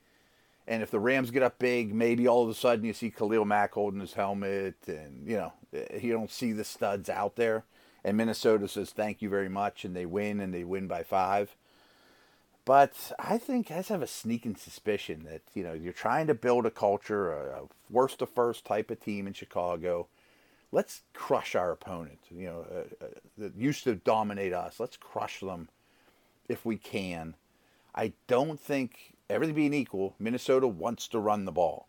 and 0.67 0.83
if 0.83 0.91
the 0.91 1.01
Rams 1.01 1.31
get 1.31 1.43
up 1.43 1.59
big, 1.59 1.95
maybe 1.95 2.27
all 2.27 2.43
of 2.43 2.49
a 2.49 2.55
sudden 2.55 2.85
you 2.85 2.93
see 2.93 3.11
Khalil 3.11 3.45
Mack 3.45 3.73
holding 3.73 4.01
his 4.01 4.15
helmet, 4.15 4.77
and 4.87 5.27
you 5.27 5.37
know 5.37 5.53
eh, 5.73 5.99
you 6.01 6.13
don't 6.13 6.31
see 6.31 6.53
the 6.53 6.65
studs 6.65 7.09
out 7.09 7.37
there. 7.37 7.65
And 8.05 8.17
Minnesota 8.17 8.67
says 8.67 8.91
thank 8.91 9.23
you 9.23 9.29
very 9.29 9.49
much, 9.49 9.85
and 9.85 9.95
they 9.95 10.07
win, 10.07 10.41
and 10.41 10.53
they 10.53 10.65
win 10.65 10.89
by 10.89 11.03
five. 11.03 11.55
But 12.65 13.13
I 13.19 13.39
think 13.39 13.71
I 13.71 13.77
just 13.77 13.89
have 13.89 14.03
a 14.03 14.07
sneaking 14.07 14.57
suspicion 14.57 15.25
that 15.25 15.43
you 15.55 15.63
know 15.63 15.73
you're 15.73 15.93
trying 15.93 16.27
to 16.29 16.35
build 16.35 16.67
a 16.67 16.71
culture, 16.71 17.33
a 17.33 17.63
worst 17.91 18.21
to 18.21 18.27
first 18.27 18.65
type 18.65 18.91
of 18.91 19.01
team 19.01 19.27
in 19.27 19.33
Chicago 19.33 20.09
let's 20.73 21.03
crush 21.13 21.55
our 21.55 21.71
opponent. 21.71 22.19
You 22.31 22.47
know, 22.47 22.67
uh, 22.71 23.05
uh, 23.05 23.09
that 23.39 23.55
used 23.55 23.85
to 23.85 23.95
dominate 23.95 24.53
us. 24.53 24.81
Let's 24.81 24.97
crush 24.97 25.41
them 25.41 25.69
if 26.49 26.65
we 26.65 26.77
can. 26.77 27.37
I 27.95 28.13
don't 28.27 28.59
think 28.59 29.15
everything 29.31 29.55
being 29.55 29.75
equal, 29.75 30.15
Minnesota 30.19 30.67
wants 30.67 31.07
to 31.09 31.19
run 31.19 31.45
the 31.45 31.53
ball. 31.53 31.89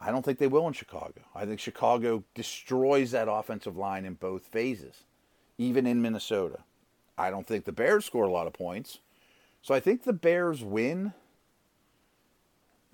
I 0.00 0.10
don't 0.10 0.24
think 0.24 0.38
they 0.38 0.46
will 0.46 0.66
in 0.66 0.74
Chicago. 0.74 1.22
I 1.34 1.44
think 1.44 1.58
Chicago 1.58 2.22
destroys 2.34 3.10
that 3.12 3.28
offensive 3.28 3.76
line 3.76 4.04
in 4.04 4.14
both 4.14 4.46
phases, 4.46 5.04
even 5.56 5.86
in 5.86 6.02
Minnesota. 6.02 6.60
I 7.16 7.30
don't 7.30 7.46
think 7.46 7.64
the 7.64 7.72
Bears 7.72 8.04
score 8.04 8.24
a 8.24 8.30
lot 8.30 8.46
of 8.46 8.52
points. 8.52 9.00
So 9.60 9.74
I 9.74 9.80
think 9.80 10.04
the 10.04 10.12
Bears 10.12 10.62
win. 10.62 11.14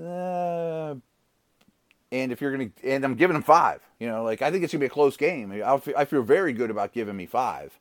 Uh, 0.02 0.96
and 2.14 2.30
if 2.30 2.40
you're 2.40 2.56
going 2.56 2.70
to, 2.70 2.88
and 2.88 3.04
I'm 3.04 3.16
giving 3.16 3.34
them 3.34 3.42
five, 3.42 3.80
you 3.98 4.06
know, 4.06 4.22
like 4.22 4.40
I 4.40 4.52
think 4.52 4.62
it's 4.62 4.72
going 4.72 4.78
to 4.78 4.84
be 4.84 4.86
a 4.86 4.90
close 4.90 5.16
game. 5.16 5.50
I 5.64 5.78
feel, 5.78 5.94
I 5.96 6.04
feel 6.04 6.22
very 6.22 6.52
good 6.52 6.70
about 6.70 6.92
giving 6.92 7.16
me 7.16 7.26
five. 7.26 7.78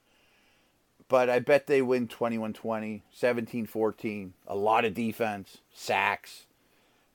But 1.07 1.29
I 1.29 1.37
bet 1.37 1.67
they 1.67 1.83
win 1.83 2.07
21 2.07 2.53
20, 2.53 3.03
17 3.11 3.65
14, 3.67 4.33
a 4.47 4.55
lot 4.55 4.85
of 4.85 4.95
defense, 4.95 5.59
sacks. 5.71 6.45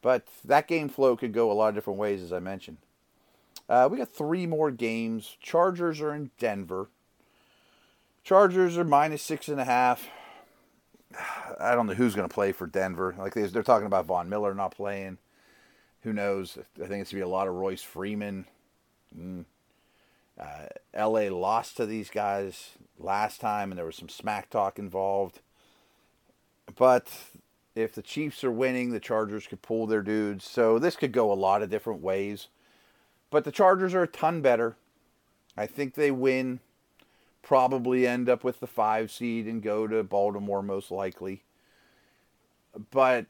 But 0.00 0.28
that 0.44 0.68
game 0.68 0.88
flow 0.88 1.16
could 1.16 1.32
go 1.32 1.50
a 1.50 1.54
lot 1.54 1.70
of 1.70 1.74
different 1.74 1.98
ways, 1.98 2.22
as 2.22 2.32
I 2.32 2.38
mentioned. 2.38 2.76
Uh, 3.68 3.88
we 3.90 3.98
got 3.98 4.10
three 4.12 4.46
more 4.46 4.70
games. 4.70 5.36
Chargers 5.42 6.00
are 6.00 6.14
in 6.14 6.30
Denver. 6.38 6.88
Chargers 8.22 8.78
are 8.78 8.84
minus 8.84 9.22
six 9.22 9.48
and 9.48 9.60
a 9.60 9.64
half. 9.64 10.08
I 11.58 11.74
don't 11.74 11.88
know 11.88 11.94
who's 11.94 12.14
going 12.14 12.28
to 12.28 12.32
play 12.32 12.52
for 12.52 12.68
Denver. 12.68 13.16
Like 13.18 13.34
they're 13.34 13.64
talking 13.64 13.86
about 13.86 14.06
Von 14.06 14.28
Miller 14.28 14.54
not 14.54 14.76
playing. 14.76 15.18
Who 16.08 16.14
knows? 16.14 16.56
I 16.56 16.62
think 16.62 16.80
it's 16.80 16.88
going 16.90 17.04
to 17.04 17.14
be 17.16 17.20
a 17.20 17.28
lot 17.28 17.48
of 17.48 17.54
Royce 17.54 17.82
Freeman. 17.82 18.46
Mm. 19.14 19.44
Uh, 20.40 20.68
LA 20.96 21.28
lost 21.28 21.76
to 21.76 21.84
these 21.84 22.08
guys 22.08 22.70
last 22.98 23.42
time, 23.42 23.70
and 23.70 23.78
there 23.78 23.84
was 23.84 23.96
some 23.96 24.08
smack 24.08 24.48
talk 24.48 24.78
involved. 24.78 25.40
But 26.74 27.12
if 27.74 27.94
the 27.94 28.00
Chiefs 28.00 28.42
are 28.42 28.50
winning, 28.50 28.90
the 28.90 29.00
Chargers 29.00 29.46
could 29.46 29.60
pull 29.60 29.86
their 29.86 30.00
dudes. 30.00 30.48
So 30.48 30.78
this 30.78 30.96
could 30.96 31.12
go 31.12 31.30
a 31.30 31.34
lot 31.34 31.60
of 31.60 31.68
different 31.68 32.00
ways. 32.00 32.48
But 33.28 33.44
the 33.44 33.52
Chargers 33.52 33.92
are 33.92 34.04
a 34.04 34.08
ton 34.08 34.40
better. 34.40 34.76
I 35.58 35.66
think 35.66 35.92
they 35.92 36.10
win 36.10 36.60
probably 37.42 38.06
end 38.06 38.30
up 38.30 38.42
with 38.42 38.60
the 38.60 38.66
five 38.66 39.10
seed 39.10 39.44
and 39.44 39.62
go 39.62 39.86
to 39.86 40.02
Baltimore 40.02 40.62
most 40.62 40.90
likely. 40.90 41.42
But 42.90 43.26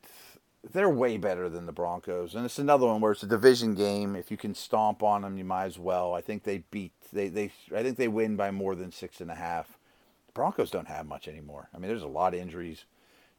they're 0.73 0.89
way 0.89 1.17
better 1.17 1.49
than 1.49 1.67
the 1.67 1.73
Broncos, 1.73 2.35
and 2.35 2.45
it's 2.45 2.59
another 2.59 2.87
one 2.87 3.01
where 3.01 3.13
it's 3.13 3.23
a 3.23 3.27
division 3.27 3.75
game. 3.75 4.15
If 4.15 4.31
you 4.31 4.37
can 4.37 4.55
stomp 4.55 5.03
on 5.03 5.23
them, 5.23 5.39
you 5.39 5.45
might 5.45 5.67
as 5.67 5.79
well. 5.79 6.15
I 6.15 6.21
think 6.21 6.43
they 6.43 6.59
beat 6.71 6.93
they 7.13 7.29
they 7.29 7.53
I 7.75 7.83
think 7.83 7.97
they 7.97 8.09
win 8.09 8.37
by 8.37 8.51
more 8.51 8.75
than 8.75 8.93
six 8.93 9.21
and 9.21 9.31
a 9.31 9.35
half. 9.35 9.79
The 10.27 10.33
Broncos 10.33 10.71
don't 10.71 10.89
have 10.89 11.07
much 11.07 11.29
anymore. 11.29 11.69
I 11.75 11.79
mean, 11.79 11.89
there's 11.89 12.03
a 12.03 12.09
lot 12.09 12.35
of 12.35 12.41
injuries. 12.41 12.85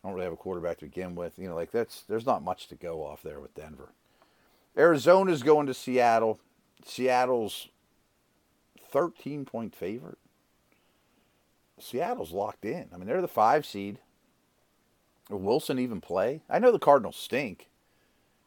I 0.04 0.08
Don't 0.08 0.16
really 0.16 0.26
have 0.26 0.34
a 0.34 0.38
quarterback 0.38 0.78
to 0.80 0.86
begin 0.86 1.16
with. 1.16 1.38
You 1.38 1.50
know, 1.50 1.56
like 1.56 1.72
that's 1.72 2.04
there's 2.04 2.26
not 2.26 2.44
much 2.44 2.68
to 2.70 2.76
go 2.76 3.04
off 3.04 3.22
there 3.22 3.40
with 3.40 3.54
Denver. 3.54 3.90
Arizona's 4.78 5.44
going 5.44 5.68
to 5.68 5.74
Seattle. 5.74 6.40
Seattle's 6.86 7.70
13 8.92 9.46
point 9.46 9.76
favorite. 9.76 10.18
Seattle's 11.80 12.32
locked 12.32 12.66
in. 12.66 12.90
I 12.94 12.98
mean, 12.98 13.08
they're 13.08 13.22
the 13.22 13.28
five 13.28 13.66
seed. 13.66 14.00
Wilson 15.38 15.80
even 15.80 16.02
play? 16.02 16.42
I 16.50 16.60
know 16.60 16.72
the 16.72 16.80
Cardinals 16.80 17.16
stink, 17.16 17.70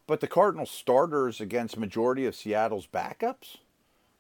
but 0.06 0.20
the 0.20 0.26
Cardinals 0.26 0.70
starters 0.70 1.40
against 1.40 1.76
majority 1.76 2.26
of 2.26 2.34
Seattle's 2.34 2.86
backups, 2.86 3.58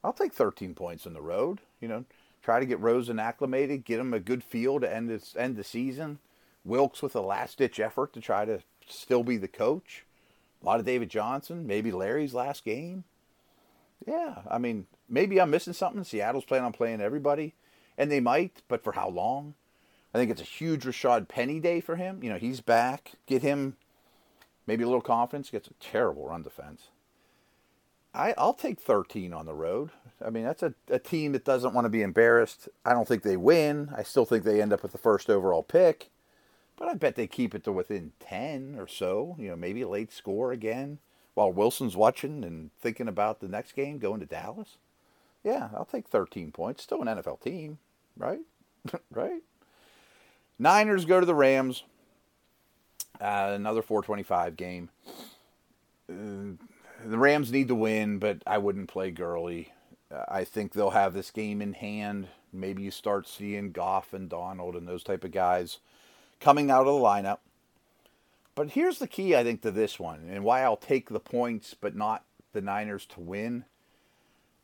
I'll 0.04 0.12
take 0.12 0.32
13 0.32 0.74
points 0.74 1.06
on 1.06 1.12
the 1.12 1.20
road. 1.20 1.60
You 1.80 1.88
know, 1.88 2.04
try 2.42 2.60
to 2.60 2.66
get 2.66 2.80
Rosen 2.80 3.18
acclimated, 3.18 3.84
get 3.84 4.00
him 4.00 4.14
a 4.14 4.20
good 4.20 4.42
feel 4.42 4.80
to 4.80 4.92
end 4.92 5.08
this 5.08 5.34
end 5.36 5.56
the 5.56 5.64
season. 5.64 6.18
Wilks 6.64 7.02
with 7.02 7.16
a 7.16 7.20
last 7.20 7.58
ditch 7.58 7.80
effort 7.80 8.12
to 8.12 8.20
try 8.20 8.44
to 8.44 8.60
still 8.86 9.24
be 9.24 9.36
the 9.36 9.48
coach. 9.48 10.04
A 10.62 10.66
lot 10.66 10.78
of 10.78 10.86
David 10.86 11.10
Johnson, 11.10 11.66
maybe 11.66 11.90
Larry's 11.90 12.34
last 12.34 12.64
game. 12.64 13.04
Yeah, 14.06 14.42
I 14.48 14.58
mean, 14.58 14.86
maybe 15.08 15.40
I'm 15.40 15.50
missing 15.50 15.72
something. 15.72 16.04
Seattle's 16.04 16.44
planning 16.44 16.66
on 16.66 16.72
playing 16.72 17.00
everybody, 17.00 17.54
and 17.98 18.10
they 18.10 18.20
might, 18.20 18.62
but 18.68 18.82
for 18.82 18.92
how 18.92 19.08
long? 19.08 19.54
I 20.14 20.18
think 20.18 20.30
it's 20.30 20.40
a 20.40 20.44
huge 20.44 20.84
Rashad 20.84 21.28
Penny 21.28 21.58
day 21.58 21.80
for 21.80 21.96
him. 21.96 22.22
You 22.22 22.30
know, 22.30 22.38
he's 22.38 22.60
back. 22.60 23.12
Get 23.26 23.42
him 23.42 23.76
maybe 24.66 24.84
a 24.84 24.86
little 24.86 25.00
confidence. 25.00 25.50
Gets 25.50 25.68
a 25.68 25.74
terrible 25.74 26.28
run 26.28 26.42
defense. 26.42 26.88
I, 28.14 28.34
I'll 28.36 28.52
take 28.52 28.78
13 28.78 29.32
on 29.32 29.46
the 29.46 29.54
road. 29.54 29.90
I 30.24 30.28
mean, 30.28 30.44
that's 30.44 30.62
a, 30.62 30.74
a 30.88 30.98
team 30.98 31.32
that 31.32 31.46
doesn't 31.46 31.72
want 31.72 31.86
to 31.86 31.90
be 31.90 32.02
embarrassed. 32.02 32.68
I 32.84 32.92
don't 32.92 33.08
think 33.08 33.22
they 33.22 33.38
win. 33.38 33.90
I 33.96 34.02
still 34.02 34.26
think 34.26 34.44
they 34.44 34.60
end 34.60 34.72
up 34.72 34.82
with 34.82 34.92
the 34.92 34.98
first 34.98 35.30
overall 35.30 35.62
pick. 35.62 36.10
But 36.76 36.88
I 36.88 36.94
bet 36.94 37.16
they 37.16 37.26
keep 37.26 37.54
it 37.54 37.64
to 37.64 37.72
within 37.72 38.12
10 38.20 38.76
or 38.78 38.86
so. 38.86 39.36
You 39.38 39.50
know, 39.50 39.56
maybe 39.56 39.82
a 39.82 39.88
late 39.88 40.12
score 40.12 40.52
again 40.52 40.98
while 41.34 41.52
Wilson's 41.52 41.96
watching 41.96 42.44
and 42.44 42.70
thinking 42.80 43.08
about 43.08 43.40
the 43.40 43.48
next 43.48 43.72
game 43.72 43.98
going 43.98 44.20
to 44.20 44.26
Dallas. 44.26 44.76
Yeah, 45.42 45.70
I'll 45.74 45.86
take 45.86 46.06
13 46.08 46.52
points. 46.52 46.82
Still 46.82 47.02
an 47.02 47.08
NFL 47.08 47.40
team, 47.40 47.78
right? 48.16 48.40
right? 49.10 49.42
Niners 50.58 51.04
go 51.04 51.20
to 51.20 51.26
the 51.26 51.34
Rams. 51.34 51.84
Uh, 53.20 53.52
another 53.54 53.82
425 53.82 54.56
game. 54.56 54.90
Uh, 56.10 56.56
the 57.04 57.18
Rams 57.18 57.52
need 57.52 57.68
to 57.68 57.74
win, 57.74 58.18
but 58.18 58.42
I 58.46 58.58
wouldn't 58.58 58.88
play 58.88 59.10
Gurley. 59.10 59.72
Uh, 60.12 60.24
I 60.28 60.44
think 60.44 60.72
they'll 60.72 60.90
have 60.90 61.14
this 61.14 61.30
game 61.30 61.62
in 61.62 61.72
hand. 61.72 62.28
Maybe 62.52 62.82
you 62.82 62.90
start 62.90 63.26
seeing 63.26 63.72
Goff 63.72 64.12
and 64.12 64.28
Donald 64.28 64.76
and 64.76 64.86
those 64.86 65.02
type 65.02 65.24
of 65.24 65.30
guys 65.30 65.78
coming 66.40 66.70
out 66.70 66.86
of 66.86 66.94
the 66.94 67.00
lineup. 67.00 67.38
But 68.54 68.70
here's 68.70 68.98
the 68.98 69.08
key, 69.08 69.34
I 69.34 69.44
think, 69.44 69.62
to 69.62 69.70
this 69.70 69.98
one 69.98 70.28
and 70.30 70.44
why 70.44 70.62
I'll 70.62 70.76
take 70.76 71.08
the 71.08 71.20
points 71.20 71.74
but 71.78 71.96
not 71.96 72.24
the 72.52 72.60
Niners 72.60 73.06
to 73.06 73.20
win. 73.20 73.64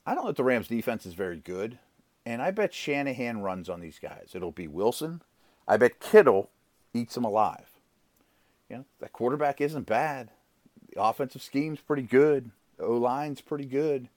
I 0.05 0.15
don't 0.15 0.25
know 0.25 0.31
if 0.31 0.37
the 0.37 0.45
Rams 0.45 0.69
defense 0.69 1.07
is 1.07 1.15
very 1.15 1.39
good. 1.39 1.79
And 2.27 2.43
I 2.43 2.51
bet 2.51 2.75
Shanahan 2.75 3.41
runs 3.41 3.71
on 3.71 3.81
these 3.81 3.99
guys. 3.99 4.33
It'll 4.35 4.53
be 4.53 4.69
Wilson. 4.69 5.23
I 5.69 5.77
bet 5.77 6.01
Kittle 6.01 6.51
eats 6.95 7.15
them 7.15 7.25
alive. 7.25 7.71
You 8.71 8.79
know, 8.79 8.85
that 9.01 9.13
quarterback 9.13 9.61
isn't 9.61 9.87
bad. 9.87 10.31
The 10.91 11.01
offensive 11.01 11.43
scheme's 11.43 11.81
pretty 11.81 12.03
good. 12.03 12.51
The 12.79 12.85
O 12.85 12.97
line's 12.97 13.43
pretty 13.43 13.67
good. 13.67 14.09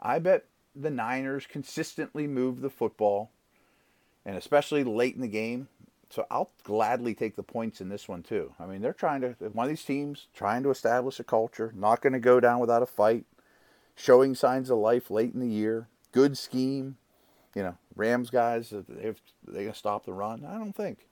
I 0.00 0.20
bet 0.20 0.46
the 0.74 0.90
Niners 0.90 1.46
consistently 1.46 2.26
move 2.26 2.60
the 2.60 2.70
football, 2.70 3.30
and 4.24 4.36
especially 4.36 4.84
late 4.84 5.16
in 5.16 5.20
the 5.20 5.28
game, 5.28 5.68
so 6.08 6.26
I'll 6.30 6.50
gladly 6.64 7.14
take 7.14 7.36
the 7.36 7.42
points 7.42 7.80
in 7.80 7.88
this 7.88 8.08
one 8.08 8.22
too. 8.22 8.54
I 8.58 8.66
mean, 8.66 8.80
they're 8.80 8.92
trying 8.92 9.20
to 9.22 9.34
one 9.52 9.66
of 9.66 9.70
these 9.70 9.84
teams 9.84 10.28
trying 10.32 10.62
to 10.62 10.70
establish 10.70 11.18
a 11.20 11.24
culture, 11.24 11.72
not 11.74 12.00
going 12.00 12.12
to 12.12 12.20
go 12.20 12.38
down 12.40 12.60
without 12.60 12.82
a 12.82 12.86
fight, 12.86 13.24
showing 13.96 14.34
signs 14.34 14.70
of 14.70 14.78
life 14.78 15.10
late 15.10 15.34
in 15.34 15.40
the 15.40 15.48
year. 15.48 15.88
Good 16.12 16.38
scheme, 16.38 16.96
you 17.54 17.62
know. 17.62 17.76
Rams 17.96 18.30
guys, 18.30 18.70
they're 18.70 19.14
they 19.46 19.64
to 19.64 19.74
stop 19.74 20.06
the 20.06 20.12
run. 20.12 20.44
I 20.44 20.56
don't 20.56 20.74
think, 20.74 21.06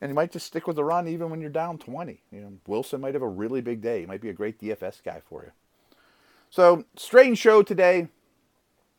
and 0.00 0.08
you 0.08 0.14
might 0.14 0.32
just 0.32 0.46
stick 0.46 0.66
with 0.66 0.76
the 0.76 0.84
run 0.84 1.08
even 1.08 1.30
when 1.30 1.40
you're 1.40 1.50
down 1.50 1.78
twenty. 1.78 2.22
You 2.30 2.40
know, 2.40 2.52
Wilson 2.66 3.00
might 3.00 3.14
have 3.14 3.22
a 3.22 3.28
really 3.28 3.60
big 3.60 3.80
day. 3.80 4.00
He 4.00 4.06
might 4.06 4.20
be 4.20 4.30
a 4.30 4.34
great 4.34 4.58
DFS 4.60 5.02
guy 5.02 5.20
for 5.28 5.44
you. 5.44 5.52
So 6.50 6.84
strange 6.96 7.38
show 7.38 7.62
today. 7.62 8.08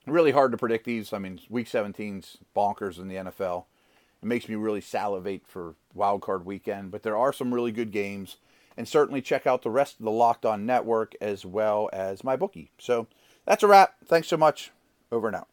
Really 0.06 0.32
hard 0.32 0.52
to 0.52 0.58
predict 0.58 0.86
these. 0.86 1.14
I 1.14 1.20
mean, 1.20 1.40
Week 1.50 1.68
17's 1.68 2.38
bonkers 2.56 3.00
in 3.00 3.08
the 3.08 3.16
NFL. 3.16 3.66
It 4.22 4.26
makes 4.26 4.50
me 4.50 4.56
really 4.56 4.82
salivate 4.82 5.48
for 5.48 5.76
Wild 5.94 6.22
Card 6.22 6.46
Weekend. 6.46 6.92
But 6.92 7.04
there 7.04 7.18
are 7.18 7.32
some 7.32 7.54
really 7.54 7.72
good 7.72 7.92
games, 7.92 8.38
and 8.76 8.88
certainly 8.88 9.22
check 9.22 9.46
out 9.46 9.62
the 9.62 9.70
rest 9.70 10.00
of 10.00 10.06
the 10.06 10.12
Locked 10.12 10.46
On 10.46 10.66
Network 10.66 11.16
as 11.22 11.46
well 11.46 11.90
as 11.94 12.22
MyBookie. 12.22 12.70
So 12.80 13.08
that's 13.46 13.64
a 13.64 13.68
wrap. 13.68 13.96
Thanks 14.06 14.28
so 14.28 14.38
much. 14.38 14.72
Over 15.12 15.28
and 15.28 15.36
out. 15.36 15.48